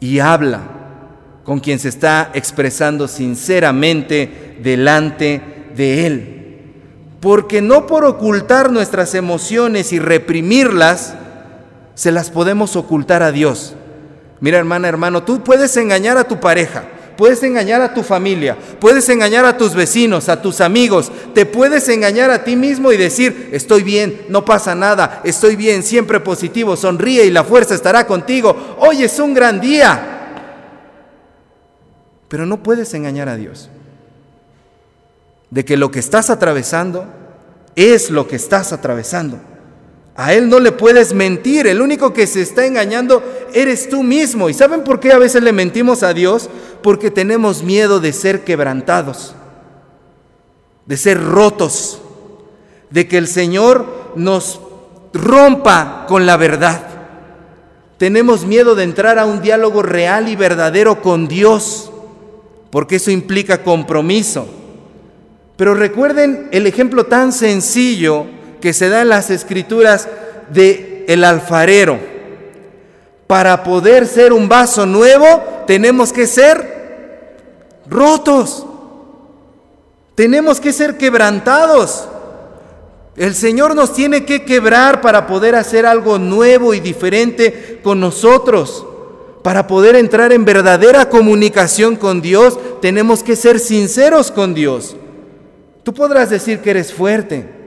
y 0.00 0.18
habla 0.18 0.60
con 1.44 1.60
quien 1.60 1.78
se 1.78 1.88
está 1.88 2.30
expresando 2.34 3.08
sinceramente 3.08 4.58
delante 4.62 5.40
de 5.76 6.06
Él. 6.06 6.38
Porque 7.20 7.62
no 7.62 7.86
por 7.86 8.04
ocultar 8.04 8.72
nuestras 8.72 9.14
emociones 9.14 9.92
y 9.92 9.98
reprimirlas, 9.98 11.14
se 11.94 12.10
las 12.10 12.30
podemos 12.30 12.74
ocultar 12.74 13.22
a 13.22 13.32
Dios. 13.32 13.76
Mira 14.42 14.58
hermana, 14.58 14.88
hermano, 14.88 15.22
tú 15.22 15.44
puedes 15.44 15.76
engañar 15.76 16.18
a 16.18 16.24
tu 16.24 16.40
pareja, 16.40 16.82
puedes 17.16 17.40
engañar 17.44 17.80
a 17.80 17.94
tu 17.94 18.02
familia, 18.02 18.58
puedes 18.80 19.08
engañar 19.08 19.44
a 19.44 19.56
tus 19.56 19.72
vecinos, 19.72 20.28
a 20.28 20.42
tus 20.42 20.60
amigos, 20.60 21.12
te 21.32 21.46
puedes 21.46 21.88
engañar 21.88 22.28
a 22.32 22.42
ti 22.42 22.56
mismo 22.56 22.90
y 22.90 22.96
decir, 22.96 23.50
estoy 23.52 23.84
bien, 23.84 24.22
no 24.28 24.44
pasa 24.44 24.74
nada, 24.74 25.20
estoy 25.22 25.54
bien, 25.54 25.84
siempre 25.84 26.18
positivo, 26.18 26.76
sonríe 26.76 27.24
y 27.24 27.30
la 27.30 27.44
fuerza 27.44 27.76
estará 27.76 28.04
contigo, 28.04 28.76
hoy 28.80 29.04
es 29.04 29.16
un 29.20 29.32
gran 29.32 29.60
día. 29.60 30.08
Pero 32.26 32.44
no 32.44 32.64
puedes 32.64 32.92
engañar 32.94 33.28
a 33.28 33.36
Dios 33.36 33.70
de 35.50 35.64
que 35.64 35.76
lo 35.76 35.92
que 35.92 36.00
estás 36.00 36.30
atravesando 36.30 37.06
es 37.76 38.10
lo 38.10 38.26
que 38.26 38.34
estás 38.34 38.72
atravesando. 38.72 39.38
A 40.14 40.34
Él 40.34 40.48
no 40.48 40.60
le 40.60 40.72
puedes 40.72 41.14
mentir, 41.14 41.66
el 41.66 41.80
único 41.80 42.12
que 42.12 42.26
se 42.26 42.42
está 42.42 42.66
engañando 42.66 43.22
eres 43.54 43.88
tú 43.88 44.02
mismo. 44.02 44.50
¿Y 44.50 44.54
saben 44.54 44.84
por 44.84 45.00
qué 45.00 45.12
a 45.12 45.18
veces 45.18 45.42
le 45.42 45.52
mentimos 45.52 46.02
a 46.02 46.12
Dios? 46.12 46.50
Porque 46.82 47.10
tenemos 47.10 47.62
miedo 47.62 47.98
de 47.98 48.12
ser 48.12 48.44
quebrantados, 48.44 49.34
de 50.84 50.96
ser 50.96 51.22
rotos, 51.22 52.02
de 52.90 53.08
que 53.08 53.16
el 53.16 53.26
Señor 53.26 54.12
nos 54.14 54.60
rompa 55.14 56.04
con 56.06 56.26
la 56.26 56.36
verdad. 56.36 56.86
Tenemos 57.96 58.44
miedo 58.44 58.74
de 58.74 58.84
entrar 58.84 59.18
a 59.18 59.24
un 59.24 59.40
diálogo 59.40 59.82
real 59.82 60.28
y 60.28 60.36
verdadero 60.36 61.00
con 61.00 61.28
Dios. 61.28 61.88
porque 62.70 62.96
eso 62.96 63.10
implica 63.10 63.62
compromiso. 63.62 64.48
Pero 65.58 65.74
recuerden 65.74 66.48
el 66.52 66.66
ejemplo 66.66 67.04
tan 67.04 67.30
sencillo 67.30 68.24
que 68.62 68.72
se 68.72 68.88
da 68.88 69.02
en 69.02 69.10
las 69.10 69.28
escrituras 69.28 70.08
de 70.48 71.04
el 71.08 71.24
alfarero. 71.24 71.98
Para 73.26 73.62
poder 73.64 74.06
ser 74.06 74.32
un 74.32 74.48
vaso 74.48 74.86
nuevo 74.86 75.64
tenemos 75.66 76.12
que 76.12 76.26
ser 76.26 77.36
rotos. 77.88 78.64
Tenemos 80.14 80.60
que 80.60 80.72
ser 80.72 80.96
quebrantados. 80.96 82.08
El 83.16 83.34
Señor 83.34 83.74
nos 83.74 83.92
tiene 83.92 84.24
que 84.24 84.44
quebrar 84.44 85.00
para 85.00 85.26
poder 85.26 85.54
hacer 85.54 85.84
algo 85.84 86.18
nuevo 86.18 86.72
y 86.72 86.80
diferente 86.80 87.80
con 87.82 88.00
nosotros. 88.00 88.86
Para 89.42 89.66
poder 89.66 89.96
entrar 89.96 90.32
en 90.32 90.44
verdadera 90.44 91.08
comunicación 91.08 91.96
con 91.96 92.22
Dios, 92.22 92.58
tenemos 92.80 93.22
que 93.22 93.34
ser 93.34 93.58
sinceros 93.58 94.30
con 94.30 94.54
Dios. 94.54 94.94
Tú 95.82 95.92
podrás 95.92 96.30
decir 96.30 96.60
que 96.60 96.70
eres 96.70 96.92
fuerte, 96.92 97.61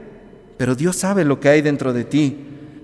pero 0.58 0.76
Dios 0.76 0.96
sabe 0.96 1.26
lo 1.26 1.40
que 1.40 1.50
hay 1.50 1.62
dentro 1.62 1.94
de 1.94 2.04
ti. 2.04 2.38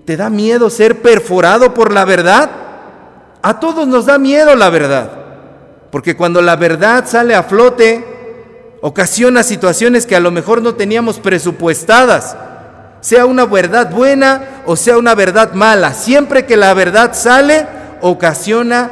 ¿Te 0.04 0.16
da 0.16 0.30
miedo 0.30 0.68
ser 0.70 1.00
perforado 1.00 1.74
por 1.74 1.92
la 1.92 2.04
verdad? 2.04 2.50
A 3.42 3.60
todos 3.60 3.86
nos 3.88 4.06
da 4.06 4.18
miedo 4.18 4.54
la 4.56 4.70
verdad, 4.70 5.10
porque 5.90 6.16
cuando 6.16 6.42
la 6.42 6.56
verdad 6.56 7.06
sale 7.06 7.34
a 7.34 7.42
flote, 7.42 8.04
ocasiona 8.80 9.42
situaciones 9.42 10.06
que 10.06 10.16
a 10.16 10.20
lo 10.20 10.30
mejor 10.30 10.62
no 10.62 10.74
teníamos 10.74 11.18
presupuestadas, 11.18 12.36
sea 13.00 13.26
una 13.26 13.46
verdad 13.46 13.90
buena 13.90 14.62
o 14.64 14.76
sea 14.76 14.96
una 14.96 15.14
verdad 15.14 15.52
mala. 15.54 15.92
Siempre 15.92 16.46
que 16.46 16.56
la 16.56 16.72
verdad 16.74 17.12
sale, 17.14 17.66
ocasiona 18.00 18.90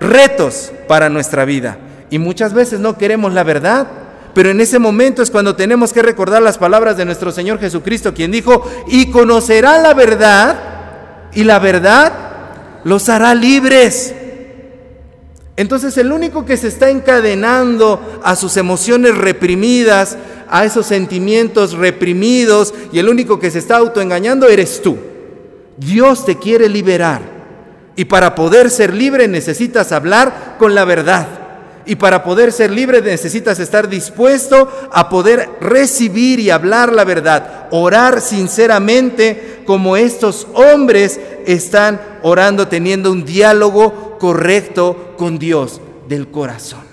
retos 0.00 0.72
para 0.88 1.08
nuestra 1.08 1.44
vida. 1.44 1.78
Y 2.10 2.18
muchas 2.18 2.52
veces 2.52 2.80
no 2.80 2.98
queremos 2.98 3.32
la 3.32 3.44
verdad, 3.44 3.86
pero 4.34 4.50
en 4.50 4.60
ese 4.60 4.78
momento 4.78 5.22
es 5.22 5.30
cuando 5.30 5.56
tenemos 5.56 5.92
que 5.92 6.02
recordar 6.02 6.42
las 6.42 6.58
palabras 6.58 6.96
de 6.96 7.04
nuestro 7.04 7.32
Señor 7.32 7.58
Jesucristo, 7.58 8.14
quien 8.14 8.30
dijo, 8.30 8.68
y 8.88 9.10
conocerá 9.10 9.78
la 9.78 9.94
verdad, 9.94 10.58
y 11.34 11.44
la 11.44 11.58
verdad 11.58 12.12
los 12.84 13.08
hará 13.08 13.34
libres. 13.34 14.14
Entonces 15.56 15.98
el 15.98 16.12
único 16.12 16.46
que 16.46 16.56
se 16.56 16.68
está 16.68 16.88
encadenando 16.88 18.20
a 18.24 18.36
sus 18.36 18.56
emociones 18.56 19.16
reprimidas, 19.16 20.16
a 20.48 20.64
esos 20.64 20.86
sentimientos 20.86 21.74
reprimidos, 21.74 22.72
y 22.90 22.98
el 22.98 23.08
único 23.08 23.38
que 23.38 23.50
se 23.50 23.58
está 23.58 23.76
autoengañando 23.76 24.48
eres 24.48 24.80
tú. 24.80 24.96
Dios 25.76 26.24
te 26.24 26.38
quiere 26.38 26.68
liberar. 26.68 27.20
Y 27.96 28.06
para 28.06 28.34
poder 28.34 28.70
ser 28.70 28.94
libre 28.94 29.28
necesitas 29.28 29.92
hablar 29.92 30.56
con 30.58 30.74
la 30.74 30.86
verdad. 30.86 31.41
Y 31.84 31.96
para 31.96 32.22
poder 32.22 32.52
ser 32.52 32.70
libre 32.70 33.00
necesitas 33.00 33.58
estar 33.58 33.88
dispuesto 33.88 34.68
a 34.92 35.08
poder 35.08 35.48
recibir 35.60 36.38
y 36.38 36.50
hablar 36.50 36.92
la 36.92 37.04
verdad, 37.04 37.68
orar 37.70 38.20
sinceramente 38.20 39.62
como 39.66 39.96
estos 39.96 40.46
hombres 40.54 41.18
están 41.46 42.00
orando, 42.22 42.68
teniendo 42.68 43.10
un 43.10 43.24
diálogo 43.24 44.18
correcto 44.18 45.14
con 45.16 45.38
Dios 45.38 45.80
del 46.08 46.28
corazón. 46.28 46.92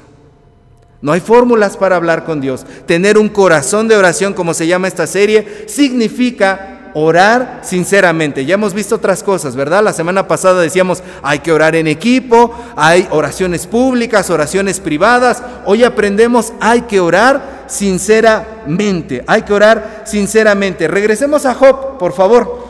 No 1.02 1.13
hay 1.13 1.21
fórmulas 1.21 1.78
para 1.78 1.95
hablar 1.95 2.25
con 2.25 2.41
Dios. 2.41 2.65
Tener 2.86 3.17
un 3.17 3.30
corazón 3.30 3.88
de 3.88 3.95
oración, 3.95 4.34
como 4.34 4.54
se 4.54 4.67
llama 4.67 4.88
esta 4.88 5.08
serie, 5.08 5.65
significa 5.67 6.78
orar 6.93 7.60
sinceramente. 7.63 8.45
Ya 8.45 8.56
hemos 8.56 8.73
visto 8.73 8.95
otras 8.95 9.23
cosas, 9.23 9.56
¿verdad? 9.56 9.84
La 9.84 9.93
semana 9.93 10.28
pasada 10.28 10.62
decíamos, 10.62 11.04
hay 11.21 11.39
que 11.39 11.52
orar 11.52 11.75
en 11.75 11.88
equipo, 11.88 12.56
hay 12.75 13.08
oraciones 13.12 13.67
públicas, 13.67 14.30
oraciones 14.30 14.80
privadas. 14.80 15.41
Hoy 15.65 15.84
aprendemos, 15.84 16.54
hay 16.60 16.82
que 16.84 16.99
orar 16.99 17.65
sinceramente, 17.67 19.23
hay 19.28 19.41
que 19.43 19.54
orar 19.54 20.04
sinceramente. 20.06 20.88
Regresemos 20.88 21.45
a 21.45 21.54
Job, 21.54 21.97
por 21.97 22.13
favor. 22.13 22.67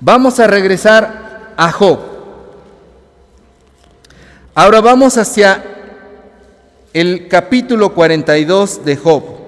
Vamos 0.00 0.40
a 0.40 0.46
regresar 0.46 1.52
a 1.56 1.70
Job. 1.72 1.98
Ahora 4.54 4.80
vamos 4.80 5.16
hacia 5.16 5.62
el 6.92 7.28
capítulo 7.28 7.94
42 7.94 8.84
de 8.84 8.96
Job. 8.96 9.39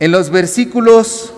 En 0.00 0.12
los 0.12 0.30
versículos 0.30 1.30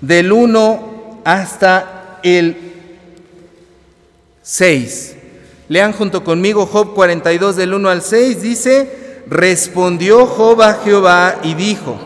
del 0.00 0.30
1 0.30 1.20
hasta 1.24 2.20
el 2.22 2.56
6. 4.42 5.16
Lean 5.68 5.92
junto 5.94 6.22
conmigo 6.22 6.64
Job 6.64 6.94
42 6.94 7.56
del 7.56 7.74
1 7.74 7.88
al 7.88 8.02
6. 8.02 8.40
Dice, 8.40 9.22
respondió 9.26 10.26
Job 10.26 10.62
a 10.62 10.74
Jehová 10.74 11.40
y 11.42 11.54
dijo, 11.54 11.98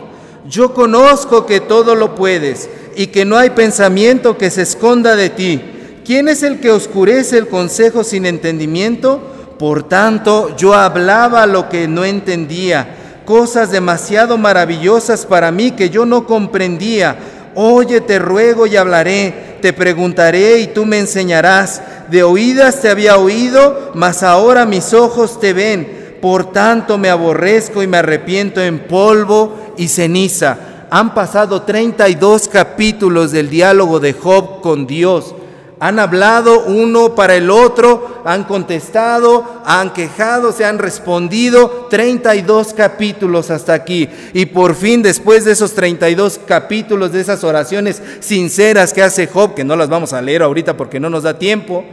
yo 0.49 0.73
conozco 0.73 1.45
que 1.45 1.59
todo 1.59 1.93
lo 1.93 2.15
puedes 2.15 2.67
y 2.95 3.07
que 3.07 3.23
no 3.23 3.37
hay 3.37 3.51
pensamiento 3.51 4.35
que 4.35 4.49
se 4.49 4.63
esconda 4.63 5.15
de 5.15 5.29
ti. 5.29 5.61
¿Quién 6.03 6.27
es 6.27 6.41
el 6.41 6.59
que 6.59 6.71
oscurece 6.71 7.37
el 7.37 7.47
consejo 7.47 8.03
sin 8.03 8.25
entendimiento? 8.25 9.21
Por 9.59 9.83
tanto, 9.83 10.55
yo 10.57 10.73
hablaba 10.73 11.45
lo 11.45 11.69
que 11.69 11.87
no 11.87 12.03
entendía 12.03 12.96
cosas 13.27 13.71
demasiado 13.71 14.37
maravillosas 14.37 15.25
para 15.25 15.51
mí 15.51 15.71
que 15.71 15.89
yo 15.89 16.05
no 16.05 16.25
comprendía. 16.25 17.17
Oye, 17.55 17.99
te 17.99 18.19
ruego 18.19 18.67
y 18.67 18.77
hablaré, 18.77 19.57
te 19.61 19.73
preguntaré 19.73 20.59
y 20.59 20.67
tú 20.67 20.85
me 20.85 20.97
enseñarás. 20.97 21.81
De 22.09 22.23
oídas 22.23 22.79
te 22.79 22.89
había 22.89 23.17
oído, 23.17 23.91
mas 23.95 24.23
ahora 24.23 24.65
mis 24.65 24.93
ojos 24.93 25.41
te 25.41 25.51
ven. 25.51 26.15
Por 26.21 26.53
tanto 26.53 26.97
me 26.97 27.09
aborrezco 27.09 27.83
y 27.83 27.87
me 27.87 27.97
arrepiento 27.97 28.61
en 28.61 28.79
polvo 28.87 29.73
y 29.75 29.89
ceniza. 29.89 30.57
Han 30.89 31.13
pasado 31.13 31.63
32 31.63 32.47
capítulos 32.47 33.33
del 33.33 33.49
diálogo 33.49 33.99
de 33.99 34.13
Job 34.13 34.61
con 34.61 34.87
Dios. 34.87 35.35
Han 35.79 35.99
hablado 35.99 36.65
uno 36.65 37.13
para 37.13 37.35
el 37.35 37.51
otro, 37.51 38.21
han 38.25 38.45
contestado, 38.45 39.61
han 39.63 39.93
quejado, 39.93 40.51
se 40.51 40.65
han 40.65 40.79
respondido. 40.79 41.87
32 41.89 42.73
capítulos 42.73 43.51
hasta 43.51 43.73
aquí. 43.73 44.09
Y 44.33 44.47
por 44.47 44.73
fin, 44.73 45.03
después 45.03 45.45
de 45.45 45.51
esos 45.51 45.73
32 45.73 46.39
capítulos, 46.47 47.11
de 47.11 47.21
esas 47.21 47.43
oraciones 47.43 48.01
sinceras 48.21 48.91
que 48.91 49.03
hace 49.03 49.27
Job, 49.27 49.53
que 49.53 49.63
no 49.63 49.75
las 49.75 49.89
vamos 49.89 50.13
a 50.13 50.21
leer 50.21 50.41
ahorita 50.41 50.75
porque 50.75 50.99
no 50.99 51.11
nos 51.11 51.23
da 51.23 51.37
tiempo, 51.37 51.85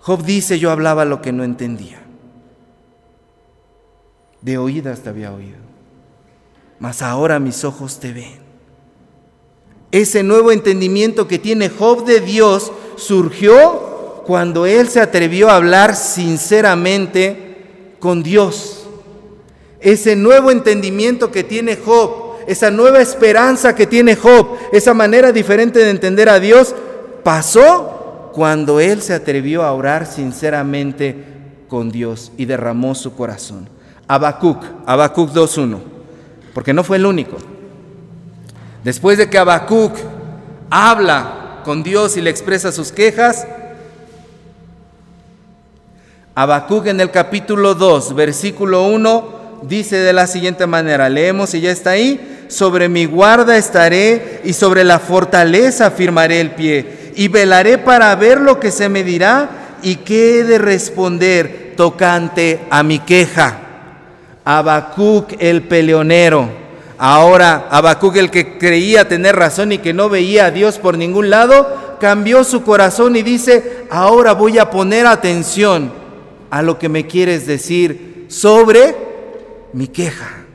Job 0.00 0.22
dice, 0.22 0.58
yo 0.58 0.70
hablaba 0.70 1.04
lo 1.04 1.20
que 1.20 1.32
no 1.32 1.44
entendía. 1.44 2.02
De 4.40 4.56
oídas 4.56 5.00
te 5.00 5.10
había 5.10 5.32
oído. 5.32 5.58
Mas 6.78 7.02
ahora 7.02 7.38
mis 7.38 7.64
ojos 7.64 8.00
te 8.00 8.12
ven. 8.12 8.43
Ese 9.94 10.24
nuevo 10.24 10.50
entendimiento 10.50 11.28
que 11.28 11.38
tiene 11.38 11.68
Job 11.68 12.04
de 12.04 12.18
Dios 12.18 12.72
surgió 12.96 14.24
cuando 14.26 14.66
él 14.66 14.88
se 14.88 14.98
atrevió 14.98 15.48
a 15.48 15.54
hablar 15.54 15.94
sinceramente 15.94 17.94
con 18.00 18.24
Dios. 18.24 18.88
Ese 19.78 20.16
nuevo 20.16 20.50
entendimiento 20.50 21.30
que 21.30 21.44
tiene 21.44 21.76
Job, 21.76 22.38
esa 22.48 22.72
nueva 22.72 23.00
esperanza 23.00 23.76
que 23.76 23.86
tiene 23.86 24.16
Job, 24.16 24.56
esa 24.72 24.94
manera 24.94 25.30
diferente 25.30 25.78
de 25.78 25.90
entender 25.90 26.28
a 26.28 26.40
Dios, 26.40 26.74
pasó 27.22 28.30
cuando 28.32 28.80
él 28.80 29.00
se 29.00 29.14
atrevió 29.14 29.62
a 29.62 29.70
orar 29.70 30.06
sinceramente 30.06 31.14
con 31.68 31.92
Dios 31.92 32.32
y 32.36 32.46
derramó 32.46 32.96
su 32.96 33.14
corazón. 33.14 33.68
Habacuc, 34.08 34.60
Habacuc 34.86 35.30
2.1, 35.30 35.78
porque 36.52 36.74
no 36.74 36.82
fue 36.82 36.96
el 36.96 37.06
único. 37.06 37.36
Después 38.84 39.16
de 39.16 39.30
que 39.30 39.38
Habacuc 39.38 39.96
habla 40.68 41.62
con 41.64 41.82
Dios 41.82 42.18
y 42.18 42.20
le 42.20 42.28
expresa 42.28 42.70
sus 42.70 42.92
quejas, 42.92 43.46
Habacuc 46.34 46.86
en 46.88 47.00
el 47.00 47.10
capítulo 47.10 47.74
2, 47.74 48.14
versículo 48.14 48.82
1, 48.88 49.60
dice 49.62 49.96
de 49.96 50.12
la 50.12 50.26
siguiente 50.26 50.66
manera, 50.66 51.08
leemos 51.08 51.54
y 51.54 51.62
ya 51.62 51.70
está 51.70 51.92
ahí, 51.92 52.46
sobre 52.48 52.90
mi 52.90 53.06
guarda 53.06 53.56
estaré 53.56 54.42
y 54.44 54.52
sobre 54.52 54.84
la 54.84 54.98
fortaleza 54.98 55.90
firmaré 55.90 56.42
el 56.42 56.50
pie 56.50 57.12
y 57.16 57.28
velaré 57.28 57.78
para 57.78 58.14
ver 58.16 58.38
lo 58.38 58.60
que 58.60 58.70
se 58.70 58.90
me 58.90 59.02
dirá 59.02 59.78
y 59.82 59.96
qué 59.96 60.40
he 60.40 60.44
de 60.44 60.58
responder 60.58 61.72
tocante 61.74 62.60
a 62.68 62.82
mi 62.82 62.98
queja. 62.98 63.60
Habacuc 64.44 65.32
el 65.38 65.62
peleonero 65.62 66.63
Ahora 67.06 67.68
Habacuc, 67.70 68.16
el 68.16 68.30
que 68.30 68.56
creía 68.56 69.06
tener 69.06 69.36
razón 69.36 69.72
y 69.72 69.76
que 69.76 69.92
no 69.92 70.08
veía 70.08 70.46
a 70.46 70.50
Dios 70.50 70.78
por 70.78 70.96
ningún 70.96 71.28
lado, 71.28 71.98
cambió 72.00 72.44
su 72.44 72.62
corazón 72.62 73.14
y 73.14 73.22
dice, 73.22 73.84
ahora 73.90 74.32
voy 74.32 74.56
a 74.56 74.70
poner 74.70 75.06
atención 75.06 75.92
a 76.48 76.62
lo 76.62 76.78
que 76.78 76.88
me 76.88 77.06
quieres 77.06 77.46
decir 77.46 78.24
sobre 78.30 78.96
mi 79.74 79.88
queja. 79.88 80.46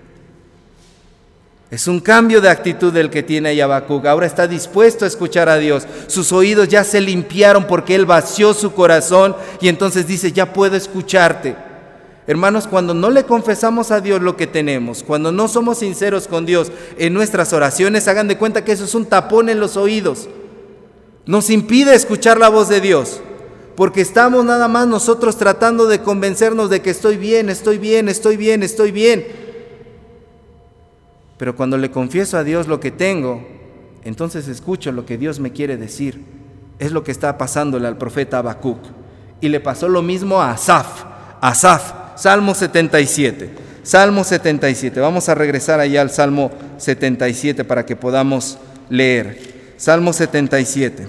Es 1.70 1.88
un 1.88 2.00
cambio 2.00 2.42
de 2.42 2.50
actitud 2.50 2.92
del 2.92 3.12
que 3.12 3.22
tiene 3.22 3.62
Habacuc. 3.62 4.08
Ahora 4.08 4.26
está 4.26 4.48
dispuesto 4.48 5.06
a 5.06 5.08
escuchar 5.08 5.50
a 5.50 5.58
Dios. 5.58 5.86
Sus 6.08 6.32
oídos 6.32 6.68
ya 6.68 6.84
se 6.84 7.00
limpiaron 7.00 7.68
porque 7.68 7.94
Él 7.94 8.08
vació 8.08 8.56
su 8.56 8.74
corazón 8.74 9.36
y 9.62 9.68
entonces 9.68 10.08
dice, 10.08 10.32
ya 10.32 10.52
puedo 10.52 10.76
escucharte. 10.76 11.69
Hermanos, 12.30 12.68
cuando 12.68 12.94
no 12.94 13.10
le 13.10 13.24
confesamos 13.24 13.89
a 13.89 14.02
Dios 14.02 14.22
lo 14.22 14.38
que 14.38 14.46
tenemos, 14.46 15.02
cuando 15.02 15.32
no 15.32 15.48
somos 15.48 15.80
sinceros 15.80 16.28
con 16.28 16.46
Dios 16.46 16.72
en 17.00 17.12
nuestras 17.12 17.54
oraciones, 17.54 18.08
hagan 18.08 18.28
de 18.28 18.38
cuenta 18.38 18.63
que 18.63 18.72
eso 18.72 18.86
es 18.86 18.94
un 18.94 19.08
tapón 19.08 19.50
en 19.50 19.60
los 19.60 19.76
oídos. 19.78 20.30
Nos 21.26 21.50
impide 21.50 21.96
escuchar 21.96 22.38
la 22.38 22.50
voz 22.50 22.70
de 22.70 22.82
Dios, 22.82 23.20
porque 23.76 24.02
estamos 24.02 24.46
nada 24.46 24.68
más 24.68 24.86
nosotros 24.86 25.39
tratando 25.39 25.88
de 25.88 26.04
convencernos 26.04 26.70
de 26.70 26.84
que 26.84 26.92
estoy 26.92 27.18
bien, 27.18 27.50
estoy 27.50 27.80
bien, 27.80 28.08
estoy 28.08 28.38
bien, 28.38 28.62
estoy 28.62 28.92
bien. 28.92 29.26
Pero 31.39 31.56
cuando 31.56 31.80
le 31.80 31.89
confieso 31.89 32.38
a 32.38 32.44
Dios 32.44 32.68
lo 32.68 32.80
que 32.80 32.92
tengo, 32.92 33.44
entonces 34.04 34.48
escucho 34.48 34.92
lo 34.92 35.04
que 35.04 35.18
Dios 35.18 35.39
me 35.39 35.52
quiere 35.52 35.78
decir. 35.78 36.24
Es 36.78 36.92
lo 36.92 37.04
que 37.04 37.12
está 37.12 37.39
pasándole 37.39 37.88
al 37.88 37.98
profeta 37.98 38.38
Habacuc. 38.38 38.78
Y 39.42 39.50
le 39.50 39.60
pasó 39.60 39.89
lo 39.89 40.04
mismo 40.04 40.39
a 40.39 40.52
Asaf. 40.52 41.06
Asaf, 41.42 41.94
Salmo 42.20 42.54
77. 42.54 43.50
Salmo 43.82 44.26
77. 44.26 45.00
Vamos 45.00 45.30
a 45.30 45.36
regresar 45.36 45.80
allá 45.80 46.02
al 46.02 46.12
Salmo 46.12 46.52
77 46.78 47.64
para 47.64 47.86
que 47.86 47.96
podamos 47.96 48.58
leer. 48.90 49.74
Salmo 49.78 50.12
77. 50.12 51.08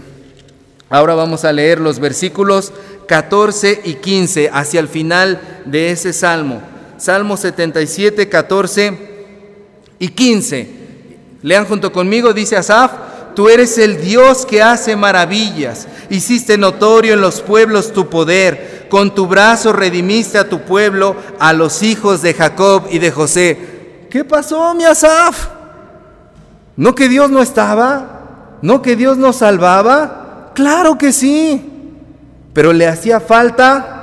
Ahora 0.88 1.16
vamos 1.16 1.44
a 1.44 1.52
leer 1.52 1.80
los 1.80 1.98
versículos 1.98 2.72
14 3.08 3.80
y 3.84 3.94
15 3.94 4.50
hacia 4.52 4.78
el 4.78 4.86
final 4.86 5.40
de 5.64 5.90
ese 5.90 6.12
salmo. 6.12 6.62
Salmo 6.96 7.36
77, 7.36 8.28
14 8.28 8.98
y 9.98 10.08
15. 10.10 10.70
Lean 11.42 11.64
junto 11.64 11.90
conmigo, 11.92 12.32
dice 12.32 12.56
Asaf, 12.56 12.92
tú 13.34 13.48
eres 13.48 13.78
el 13.78 14.00
Dios 14.00 14.46
que 14.46 14.62
hace 14.62 14.96
maravillas, 14.96 15.88
hiciste 16.08 16.58
notorio 16.58 17.14
en 17.14 17.20
los 17.20 17.40
pueblos 17.40 17.92
tu 17.92 18.08
poder, 18.08 18.86
con 18.88 19.14
tu 19.14 19.26
brazo 19.26 19.72
redimiste 19.72 20.38
a 20.38 20.48
tu 20.48 20.62
pueblo, 20.62 21.16
a 21.38 21.52
los 21.52 21.82
hijos 21.82 22.22
de 22.22 22.34
Jacob 22.34 22.84
y 22.90 22.98
de 22.98 23.10
José. 23.10 24.06
¿Qué 24.10 24.24
pasó, 24.24 24.74
mi 24.74 24.84
Asaf? 24.84 25.48
¿No 26.76 26.94
que 26.94 27.08
Dios 27.08 27.30
no 27.30 27.40
estaba? 27.40 28.58
¿No 28.62 28.82
que 28.82 28.96
Dios 28.96 29.16
nos 29.16 29.36
salvaba? 29.36 30.50
Claro 30.54 30.98
que 30.98 31.12
sí, 31.12 31.64
pero 32.52 32.72
le 32.72 32.86
hacía 32.86 33.20
falta 33.20 34.00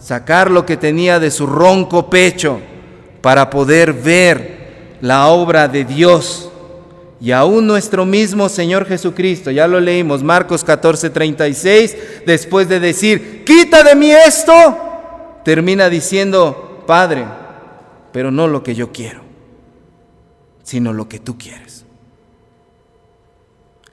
sacar 0.00 0.50
lo 0.50 0.66
que 0.66 0.76
tenía 0.76 1.18
de 1.18 1.30
su 1.30 1.46
ronco 1.46 2.10
pecho 2.10 2.60
para 3.22 3.50
poder 3.50 3.92
ver 3.92 4.98
la 5.00 5.28
obra 5.28 5.68
de 5.68 5.84
Dios. 5.84 6.50
Y 7.20 7.32
aún 7.32 7.66
nuestro 7.66 8.04
mismo 8.04 8.48
Señor 8.48 8.86
Jesucristo, 8.86 9.50
ya 9.50 9.66
lo 9.66 9.80
leímos, 9.80 10.22
Marcos 10.22 10.62
14, 10.62 11.10
36, 11.10 11.96
después 12.26 12.68
de 12.68 12.78
decir, 12.78 13.44
quita 13.44 13.82
de 13.82 13.94
mí 13.94 14.10
esto, 14.10 15.40
termina 15.44 15.88
diciendo, 15.88 16.84
Padre, 16.86 17.26
pero 18.12 18.30
no 18.30 18.48
lo 18.48 18.62
que 18.62 18.74
yo 18.74 18.92
quiero, 18.92 19.22
sino 20.62 20.92
lo 20.92 21.08
que 21.08 21.18
tú 21.18 21.38
quieres. 21.38 21.86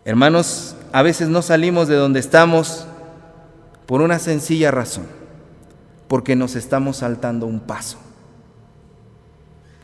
Hermanos, 0.05 0.75
a 0.91 1.01
veces 1.01 1.29
no 1.29 1.41
salimos 1.41 1.87
de 1.87 1.95
donde 1.95 2.19
estamos 2.19 2.85
por 3.85 4.01
una 4.01 4.19
sencilla 4.19 4.69
razón, 4.69 5.07
porque 6.09 6.35
nos 6.35 6.55
estamos 6.55 6.97
saltando 6.97 7.45
un 7.45 7.61
paso. 7.61 8.02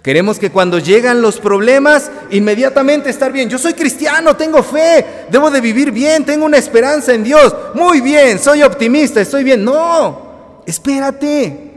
Queremos 0.01 0.39
que 0.39 0.49
cuando 0.49 0.79
llegan 0.79 1.21
los 1.21 1.39
problemas, 1.39 2.09
inmediatamente 2.31 3.09
estar 3.09 3.33
bien. 3.33 3.49
Yo 3.49 3.57
soy 3.57 3.73
cristiano, 3.73 4.35
tengo 4.35 4.63
fe, 4.63 5.25
debo 5.29 5.51
de 5.51 5.59
vivir 5.59 5.91
bien, 5.91 6.23
tengo 6.23 6.45
una 6.45 6.57
esperanza 6.57 7.13
en 7.13 7.23
Dios. 7.23 7.53
Muy 7.73 7.99
bien, 7.99 8.39
soy 8.39 8.63
optimista, 8.63 9.19
estoy 9.19 9.43
bien. 9.43 9.63
No, 9.63 10.61
espérate. 10.65 11.69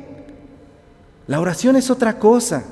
La 1.27 1.41
oración 1.41 1.75
es 1.77 1.91
otra 1.91 2.19
cosa. 2.19 2.63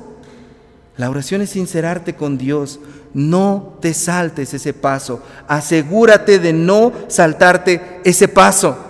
La 0.96 1.10
oración 1.10 1.42
es 1.42 1.50
sincerarte 1.50 2.14
con 2.14 2.38
Dios. 2.38 2.78
No 3.12 3.78
te 3.80 3.92
saltes 3.92 4.54
ese 4.54 4.72
paso. 4.72 5.20
Asegúrate 5.48 6.38
de 6.38 6.52
no 6.52 6.92
saltarte 7.08 8.00
ese 8.04 8.28
paso. 8.28 8.89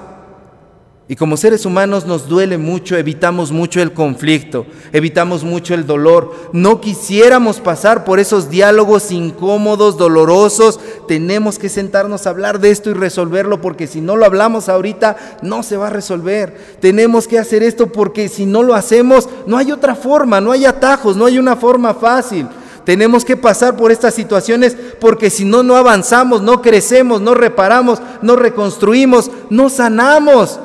Y 1.11 1.17
como 1.17 1.37
seres 1.37 1.67
humanos 1.67 2.07
nos 2.07 2.29
duele 2.29 2.57
mucho, 2.57 2.97
evitamos 2.97 3.51
mucho 3.51 3.83
el 3.83 3.93
conflicto, 3.93 4.65
evitamos 4.93 5.43
mucho 5.43 5.75
el 5.75 5.85
dolor. 5.85 6.33
No 6.53 6.81
quisiéramos 6.81 7.59
pasar 7.59 8.05
por 8.05 8.21
esos 8.21 8.49
diálogos 8.49 9.11
incómodos, 9.11 9.99
dolorosos. 9.99 10.79
Tenemos 11.09 11.59
que 11.59 11.69
sentarnos 11.69 12.25
a 12.25 12.31
hablar 12.31 12.61
de 12.61 12.71
esto 12.71 12.91
y 12.91 12.93
resolverlo 12.93 13.61
porque 13.61 13.89
si 13.89 14.01
no 14.01 14.15
lo 14.15 14.25
hablamos 14.25 14.69
ahorita 14.69 15.17
no 15.43 15.65
se 15.65 15.77
va 15.77 15.89
a 15.89 15.91
resolver. 15.91 16.57
Tenemos 16.81 17.27
que 17.27 17.41
hacer 17.41 17.65
esto 17.65 17.89
porque 17.89 18.29
si 18.29 18.47
no 18.47 18.63
lo 18.63 18.77
hacemos 18.77 19.29
no 19.49 19.59
hay 19.59 19.73
otra 19.73 19.97
forma, 19.97 20.41
no 20.41 20.53
hay 20.53 20.65
atajos, 20.65 21.17
no 21.17 21.27
hay 21.27 21.41
una 21.41 21.57
forma 21.57 21.93
fácil. 21.93 22.47
Tenemos 22.85 23.25
que 23.25 23.37
pasar 23.37 23.77
por 23.77 23.91
estas 23.91 24.15
situaciones 24.15 24.77
porque 25.01 25.29
si 25.29 25.45
no, 25.45 25.65
no 25.65 25.75
avanzamos, 25.75 26.41
no 26.41 26.63
crecemos, 26.63 27.21
no 27.21 27.35
reparamos, 27.35 28.01
no 28.23 28.37
reconstruimos, 28.37 29.29
no 29.51 29.71
sanamos 29.71 30.61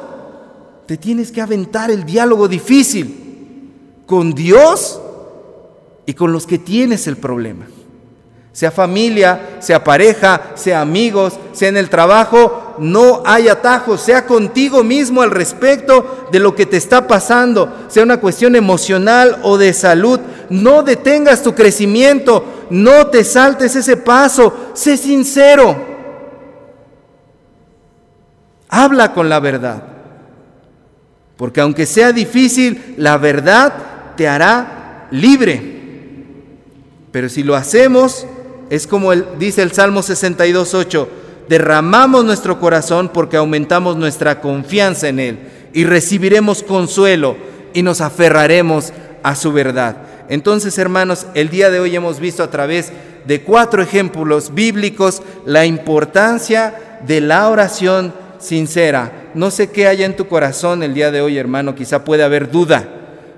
te 0.85 0.97
tienes 0.97 1.31
que 1.31 1.41
aventar 1.41 1.89
el 1.89 2.05
diálogo 2.05 2.47
difícil 2.47 3.71
con 4.05 4.33
Dios 4.33 5.01
y 6.05 6.13
con 6.13 6.31
los 6.31 6.45
que 6.45 6.59
tienes 6.59 7.07
el 7.07 7.17
problema. 7.17 7.67
Sea 8.51 8.71
familia, 8.71 9.57
sea 9.59 9.83
pareja, 9.83 10.53
sea 10.55 10.79
amigos, 10.79 11.33
sea 11.51 11.69
en 11.69 11.77
el 11.77 11.89
trabajo, 11.89 12.75
no 12.77 13.21
hay 13.25 13.49
atajos, 13.49 13.99
sea 13.99 14.25
contigo 14.25 14.81
mismo 14.81 15.21
al 15.21 15.31
respecto 15.31 16.27
de 16.31 16.39
lo 16.39 16.55
que 16.55 16.65
te 16.65 16.77
está 16.77 17.05
pasando, 17.05 17.87
sea 17.89 18.03
una 18.03 18.21
cuestión 18.21 18.55
emocional 18.55 19.39
o 19.43 19.57
de 19.57 19.73
salud, 19.73 20.21
no 20.49 20.83
detengas 20.83 21.43
tu 21.43 21.53
crecimiento, 21.53 22.45
no 22.69 23.07
te 23.07 23.25
saltes 23.25 23.75
ese 23.75 23.97
paso, 23.97 24.53
sé 24.73 24.95
sincero, 24.95 25.75
habla 28.69 29.13
con 29.13 29.27
la 29.27 29.41
verdad. 29.41 29.94
Porque 31.37 31.61
aunque 31.61 31.85
sea 31.85 32.13
difícil, 32.13 32.95
la 32.97 33.17
verdad 33.17 33.73
te 34.15 34.27
hará 34.27 35.07
libre. 35.11 35.75
Pero 37.11 37.29
si 37.29 37.43
lo 37.43 37.55
hacemos, 37.55 38.25
es 38.69 38.87
como 38.87 39.13
dice 39.13 39.61
el 39.61 39.71
Salmo 39.71 40.01
62.8, 40.01 41.07
derramamos 41.47 42.25
nuestro 42.25 42.59
corazón 42.59 43.09
porque 43.13 43.37
aumentamos 43.37 43.95
nuestra 43.97 44.41
confianza 44.41 45.07
en 45.09 45.19
Él 45.19 45.39
y 45.73 45.83
recibiremos 45.83 46.63
consuelo 46.63 47.37
y 47.73 47.83
nos 47.83 48.01
aferraremos 48.01 48.93
a 49.23 49.35
su 49.35 49.51
verdad. 49.51 49.97
Entonces, 50.29 50.77
hermanos, 50.77 51.27
el 51.35 51.49
día 51.49 51.69
de 51.69 51.79
hoy 51.79 51.95
hemos 51.95 52.19
visto 52.19 52.43
a 52.43 52.49
través 52.49 52.91
de 53.27 53.41
cuatro 53.41 53.81
ejemplos 53.81 54.53
bíblicos 54.53 55.21
la 55.45 55.65
importancia 55.65 56.99
de 57.05 57.21
la 57.21 57.49
oración 57.49 58.13
sincera. 58.39 59.29
No 59.33 59.51
sé 59.51 59.69
qué 59.69 59.87
haya 59.87 60.05
en 60.05 60.15
tu 60.15 60.27
corazón 60.27 60.83
el 60.83 60.93
día 60.93 61.11
de 61.11 61.21
hoy, 61.21 61.37
hermano. 61.37 61.75
Quizá 61.75 62.03
puede 62.03 62.23
haber 62.23 62.51
duda, 62.51 62.87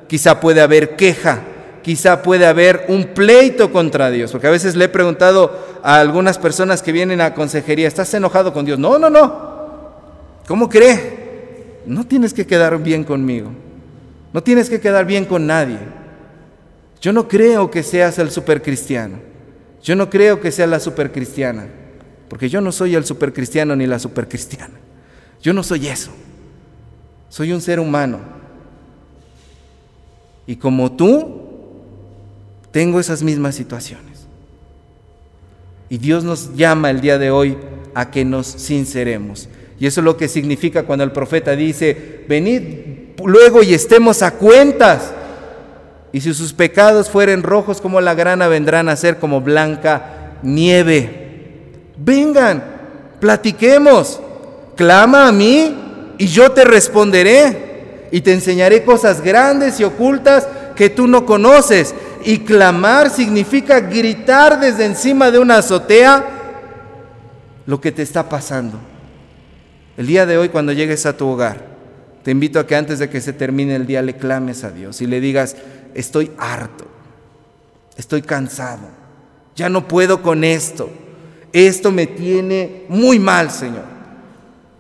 quizá 0.08 0.40
puede 0.40 0.62
haber 0.62 0.96
queja, 0.96 1.42
quizá 1.82 2.22
puede 2.22 2.46
haber 2.46 2.86
un 2.88 3.06
pleito 3.06 3.72
contra 3.72 4.10
Dios. 4.12 4.32
Porque 4.32 4.48
a 4.48 4.52
veces 4.52 4.76
le 4.76 4.86
he 4.86 4.90
preguntado 4.90 5.80
a 5.84 6.00
algunas 6.00 6.38
personas 6.38 6.82
que 6.82 6.92
vienen 6.92 7.22
a 7.22 7.34
consejería, 7.34 7.88
¿estás 7.88 8.14
enojado 8.14 8.54
con 8.54 8.66
Dios? 8.66 8.80
No, 8.80 9.00
no, 9.00 9.10
no. 9.10 9.48
¿Cómo 10.48 10.70
cree? 10.70 11.82
No 11.86 12.06
tienes 12.06 12.34
que 12.34 12.46
quedar 12.46 12.82
bien 12.82 13.04
conmigo. 13.04 13.52
No 14.34 14.44
tienes 14.44 14.70
que 14.70 14.80
quedar 14.80 15.06
bien 15.06 15.26
con 15.26 15.48
nadie. 15.48 15.80
Yo 17.02 17.14
no 17.14 17.28
creo 17.28 17.72
que 17.72 17.84
seas 17.84 18.20
el 18.20 18.32
supercristiano. 18.32 19.20
Yo 19.82 19.96
no 19.96 20.10
creo 20.10 20.40
que 20.42 20.52
seas 20.52 20.70
la 20.70 20.80
supercristiana. 20.80 21.68
Porque 22.30 22.50
yo 22.50 22.60
no 22.62 22.72
soy 22.72 22.96
el 22.96 23.06
supercristiano 23.06 23.76
ni 23.76 23.88
la 23.88 24.00
supercristiana. 24.00 24.74
Yo 25.42 25.54
no 25.54 25.64
soy 25.64 25.88
eso. 25.88 26.12
Soy 27.30 27.52
un 27.52 27.62
ser 27.62 27.80
humano. 27.80 28.20
Y 30.46 30.56
como 30.56 30.92
tú, 30.92 31.42
tengo 32.72 33.00
esas 33.00 33.22
mismas 33.22 33.56
situaciones. 33.56 34.28
Y 35.90 35.98
Dios 35.98 36.24
nos 36.24 36.56
llama 36.56 36.90
el 36.90 37.02
día 37.02 37.18
de 37.18 37.32
hoy 37.32 37.58
a 37.94 38.12
que 38.12 38.26
nos 38.26 38.48
sinceremos. 38.48 39.50
Y 39.80 39.86
eso 39.86 40.02
es 40.02 40.06
lo 40.06 40.18
que 40.18 40.28
significa 40.28 40.84
cuando 40.84 41.04
el 41.04 41.12
profeta 41.12 41.56
dice, 41.56 42.26
venid 42.28 42.62
luego 43.24 43.64
y 43.64 43.74
estemos 43.74 44.22
a 44.22 44.32
cuentas. 44.32 45.14
Y 46.12 46.22
si 46.22 46.34
sus 46.34 46.54
pecados 46.54 47.10
fueren 47.10 47.44
rojos 47.44 47.82
como 47.82 48.02
la 48.02 48.16
grana, 48.16 48.48
vendrán 48.48 48.90
a 48.90 48.96
ser 48.96 49.20
como 49.20 49.42
blanca 49.42 50.38
nieve. 50.44 51.28
Vengan, 51.98 52.64
platiquemos 53.20 54.22
clama 54.78 55.28
a 55.28 55.32
mí 55.34 55.76
y 56.18 56.28
yo 56.28 56.52
te 56.54 56.64
responderé 56.64 58.08
y 58.12 58.22
te 58.22 58.32
enseñaré 58.32 58.86
cosas 58.86 59.22
grandes 59.22 59.82
y 59.82 59.84
ocultas 59.84 60.48
que 60.78 60.90
tú 60.90 61.08
no 61.08 61.26
conoces. 61.26 61.94
Y 62.24 62.40
clamar 62.40 63.10
significa 63.10 63.82
gritar 63.82 64.62
desde 64.62 64.86
encima 64.86 65.30
de 65.32 65.40
una 65.40 65.58
azotea 65.58 66.26
lo 67.66 67.82
que 67.82 67.92
te 67.92 68.04
está 68.04 68.30
pasando. 68.30 68.80
El 69.98 70.08
día 70.08 70.26
de 70.26 70.38
hoy 70.38 70.50
cuando 70.50 70.72
llegues 70.72 71.06
a 71.06 71.18
tu 71.18 71.28
hogar, 71.28 71.66
te 72.24 72.32
invito 72.32 72.60
a 72.60 72.68
que 72.68 72.76
antes 72.76 73.00
de 73.00 73.10
que 73.10 73.20
se 73.20 73.34
termine 73.34 73.76
el 73.76 73.88
día 73.88 74.02
le 74.02 74.16
clames 74.16 74.64
a 74.64 74.70
Dios 74.70 75.02
y 75.02 75.08
le 75.08 75.20
digas, 75.20 75.56
estoy 75.94 76.32
harto, 76.38 76.86
estoy 77.98 78.22
cansado, 78.22 78.88
ya 79.56 79.70
no 79.70 79.88
puedo 79.88 80.22
con 80.22 80.44
esto, 80.44 80.90
esto 81.52 81.92
me 81.92 82.06
tiene 82.06 82.84
muy 82.90 83.18
mal, 83.18 83.50
Señor. 83.50 83.97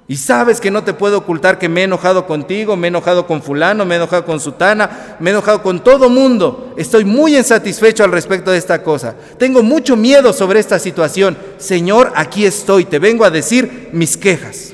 Y 0.09 0.15
sabes 0.15 0.61
que 0.61 0.71
no 0.71 0.85
te 0.85 0.93
puedo 0.93 1.17
ocultar 1.17 1.59
que 1.59 1.67
me 1.67 1.81
he 1.81 1.83
enojado 1.83 2.25
contigo, 2.25 2.77
me 2.77 2.87
he 2.87 2.89
enojado 2.89 3.27
con 3.27 3.41
fulano, 3.41 3.85
me 3.85 3.95
he 3.95 3.97
enojado 3.97 4.23
con 4.23 4.39
sutana, 4.39 5.17
me 5.19 5.29
he 5.29 5.33
enojado 5.33 5.61
con 5.61 5.83
todo 5.83 6.09
mundo. 6.09 6.73
Estoy 6.77 7.03
muy 7.03 7.35
insatisfecho 7.35 8.05
al 8.05 8.13
respecto 8.13 8.51
de 8.51 8.57
esta 8.57 8.83
cosa. 8.83 9.15
Tengo 9.37 9.63
mucho 9.63 9.97
miedo 9.97 10.31
sobre 10.31 10.61
esta 10.61 10.79
situación. 10.79 11.37
Señor, 11.57 12.13
aquí 12.15 12.45
estoy, 12.45 12.85
te 12.85 12.99
vengo 12.99 13.25
a 13.25 13.31
decir 13.31 13.89
mis 13.91 14.15
quejas. 14.15 14.73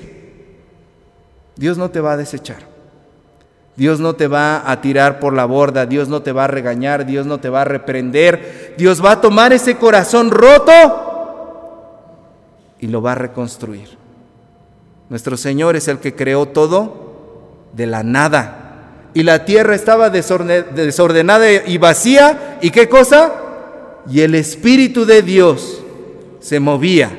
Dios 1.55 1.79
no 1.79 1.89
te 1.89 1.99
va 1.99 2.13
a 2.13 2.17
desechar. 2.17 2.71
Dios 3.75 3.99
no 3.99 4.13
te 4.13 4.27
va 4.27 4.69
a 4.69 4.81
tirar 4.81 5.19
por 5.19 5.33
la 5.33 5.45
borda, 5.45 5.87
Dios 5.87 6.09
no 6.09 6.21
te 6.21 6.31
va 6.31 6.43
a 6.43 6.47
regañar, 6.47 7.07
Dios 7.07 7.25
no 7.25 7.39
te 7.39 7.49
va 7.49 7.61
a 7.61 7.65
reprender. 7.65 8.75
Dios 8.77 9.03
va 9.03 9.13
a 9.13 9.21
tomar 9.21 9.51
ese 9.51 9.77
corazón 9.77 10.29
roto 10.29 10.73
y 12.79 12.85
lo 12.85 13.01
va 13.01 13.13
a 13.13 13.15
reconstruir. 13.15 14.02
Nuestro 15.13 15.37
Señor 15.37 15.75
es 15.75 15.87
el 15.87 15.99
que 15.99 16.15
creó 16.15 16.47
todo 16.47 17.67
de 17.73 17.85
la 17.85 18.01
nada. 18.01 19.11
Y 19.13 19.21
la 19.21 19.45
tierra 19.45 19.75
estaba 19.75 20.09
desordenada 20.09 21.51
y 21.67 21.77
vacía. 21.77 22.57
¿Y 22.63 22.71
qué 22.71 22.89
cosa? 22.89 23.31
Y 24.09 24.21
el 24.21 24.33
Espíritu 24.33 25.05
de 25.05 25.21
Dios 25.21 25.83
se 26.39 26.59
movía 26.59 27.11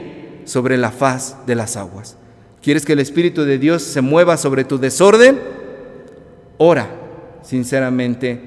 sobre 0.44 0.76
la 0.76 0.90
faz 0.90 1.36
de 1.46 1.54
las 1.54 1.76
aguas. 1.76 2.16
¿Quieres 2.64 2.84
que 2.84 2.94
el 2.94 2.98
Espíritu 2.98 3.44
de 3.44 3.58
Dios 3.58 3.84
se 3.84 4.00
mueva 4.00 4.38
sobre 4.38 4.64
tu 4.64 4.76
desorden? 4.76 5.38
Ora 6.58 6.88
sinceramente 7.44 8.40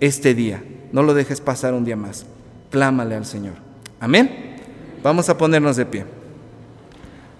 este 0.00 0.34
día. 0.34 0.62
No 0.92 1.02
lo 1.02 1.14
dejes 1.14 1.40
pasar 1.40 1.72
un 1.72 1.86
día 1.86 1.96
más. 1.96 2.26
Clámale 2.70 3.14
al 3.14 3.24
Señor. 3.24 3.54
Amén. 3.98 4.58
Vamos 5.02 5.30
a 5.30 5.38
ponernos 5.38 5.76
de 5.76 5.86
pie. 5.86 6.04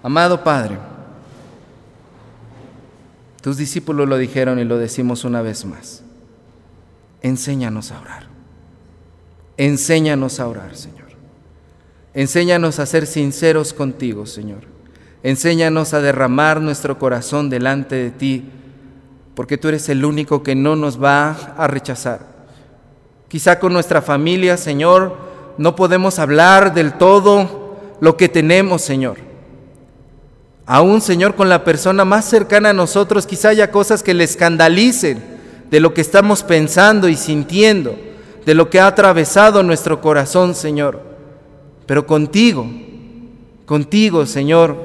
Amado 0.01 0.43
Padre. 0.43 0.89
Tus 3.41 3.57
discípulos 3.57 4.07
lo 4.07 4.17
dijeron 4.17 4.59
y 4.59 4.63
lo 4.63 4.77
decimos 4.77 5.23
una 5.25 5.41
vez 5.41 5.65
más. 5.65 6.03
Enséñanos 7.21 7.91
a 7.91 7.99
orar. 7.99 8.27
Enséñanos 9.57 10.39
a 10.39 10.47
orar, 10.47 10.75
Señor. 10.75 11.09
Enséñanos 12.13 12.79
a 12.79 12.85
ser 12.85 13.07
sinceros 13.07 13.73
contigo, 13.73 14.25
Señor. 14.25 14.61
Enséñanos 15.23 15.93
a 15.93 16.01
derramar 16.01 16.61
nuestro 16.61 16.99
corazón 16.99 17.49
delante 17.49 17.95
de 17.95 18.11
ti, 18.11 18.49
porque 19.35 19.57
tú 19.57 19.69
eres 19.69 19.89
el 19.89 20.05
único 20.05 20.43
que 20.43 20.55
no 20.55 20.75
nos 20.75 21.01
va 21.01 21.31
a 21.57 21.67
rechazar. 21.67 22.27
Quizá 23.27 23.59
con 23.59 23.73
nuestra 23.73 24.01
familia, 24.01 24.57
Señor, 24.57 25.17
no 25.57 25.75
podemos 25.75 26.19
hablar 26.19 26.73
del 26.73 26.93
todo 26.93 27.79
lo 28.01 28.17
que 28.17 28.29
tenemos, 28.29 28.81
Señor 28.81 29.30
Aún, 30.73 31.01
Señor, 31.01 31.35
con 31.35 31.49
la 31.49 31.65
persona 31.65 32.05
más 32.05 32.23
cercana 32.23 32.69
a 32.69 32.73
nosotros, 32.73 33.27
quizá 33.27 33.49
haya 33.49 33.71
cosas 33.71 34.03
que 34.03 34.13
le 34.13 34.23
escandalicen 34.23 35.21
de 35.69 35.81
lo 35.81 35.93
que 35.93 35.99
estamos 35.99 36.43
pensando 36.43 37.09
y 37.09 37.17
sintiendo, 37.17 37.99
de 38.45 38.55
lo 38.55 38.69
que 38.69 38.79
ha 38.79 38.87
atravesado 38.87 39.63
nuestro 39.63 39.99
corazón, 39.99 40.55
Señor. 40.55 41.01
Pero 41.85 42.07
contigo, 42.07 42.65
contigo, 43.65 44.25
Señor, 44.25 44.77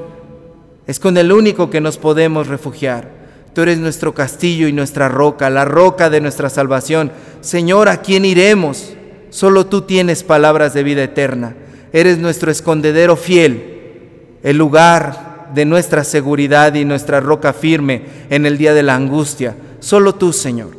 es 0.89 0.99
con 0.99 1.17
el 1.19 1.31
único 1.31 1.71
que 1.71 1.81
nos 1.81 1.99
podemos 1.99 2.49
refugiar. 2.49 3.09
Tú 3.55 3.63
eres 3.63 3.79
nuestro 3.79 4.13
castillo 4.13 4.67
y 4.67 4.73
nuestra 4.73 5.09
roca, 5.09 5.51
la 5.51 5.65
roca 5.65 6.11
de 6.11 6.21
nuestra 6.21 6.51
salvación. 6.51 7.13
Señor, 7.43 7.89
¿a 7.89 8.03
quién 8.03 8.25
iremos? 8.25 8.93
Solo 9.31 9.67
tú 9.67 9.83
tienes 9.83 10.25
palabras 10.25 10.75
de 10.75 10.83
vida 10.83 11.05
eterna. 11.05 11.55
Eres 11.93 12.19
nuestro 12.19 12.51
escondedero 12.51 13.15
fiel, 13.15 14.41
el 14.43 14.57
lugar 14.59 15.26
de 15.57 15.65
nuestra 15.65 16.05
seguridad 16.05 16.75
y 16.75 16.85
nuestra 16.85 17.19
roca 17.19 17.55
firme 17.55 18.03
en 18.29 18.45
el 18.45 18.59
día 18.59 18.75
de 18.75 18.83
la 18.83 18.95
angustia. 18.95 19.57
Solo 19.81 20.15
tú, 20.15 20.35
Señor. 20.35 20.77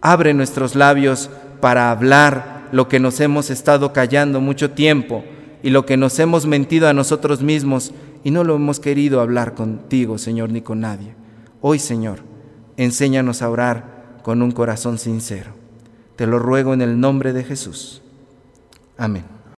Abre 0.00 0.32
nuestros 0.32 0.74
labios 0.74 1.28
para 1.60 1.90
hablar 1.90 2.70
lo 2.72 2.88
que 2.88 2.98
nos 2.98 3.20
hemos 3.20 3.50
estado 3.50 3.92
callando 3.92 4.40
mucho 4.40 4.70
tiempo 4.70 5.22
y 5.62 5.68
lo 5.68 5.84
que 5.84 5.98
nos 5.98 6.18
hemos 6.18 6.46
mentido 6.46 6.88
a 6.88 6.94
nosotros 6.94 7.42
mismos 7.42 7.92
y 8.24 8.30
no 8.30 8.42
lo 8.42 8.56
hemos 8.56 8.80
querido 8.80 9.20
hablar 9.20 9.52
contigo, 9.52 10.16
Señor, 10.16 10.48
ni 10.48 10.62
con 10.62 10.80
nadie. 10.80 11.14
Hoy, 11.60 11.78
Señor, 11.78 12.20
enséñanos 12.78 13.42
a 13.42 13.50
orar 13.50 14.20
con 14.22 14.40
un 14.40 14.52
corazón 14.52 14.96
sincero. 14.96 15.50
Te 16.16 16.26
lo 16.26 16.38
ruego 16.38 16.72
en 16.72 16.80
el 16.80 16.98
nombre 16.98 17.34
de 17.34 17.44
Jesús. 17.44 18.00
Amén. 18.96 19.39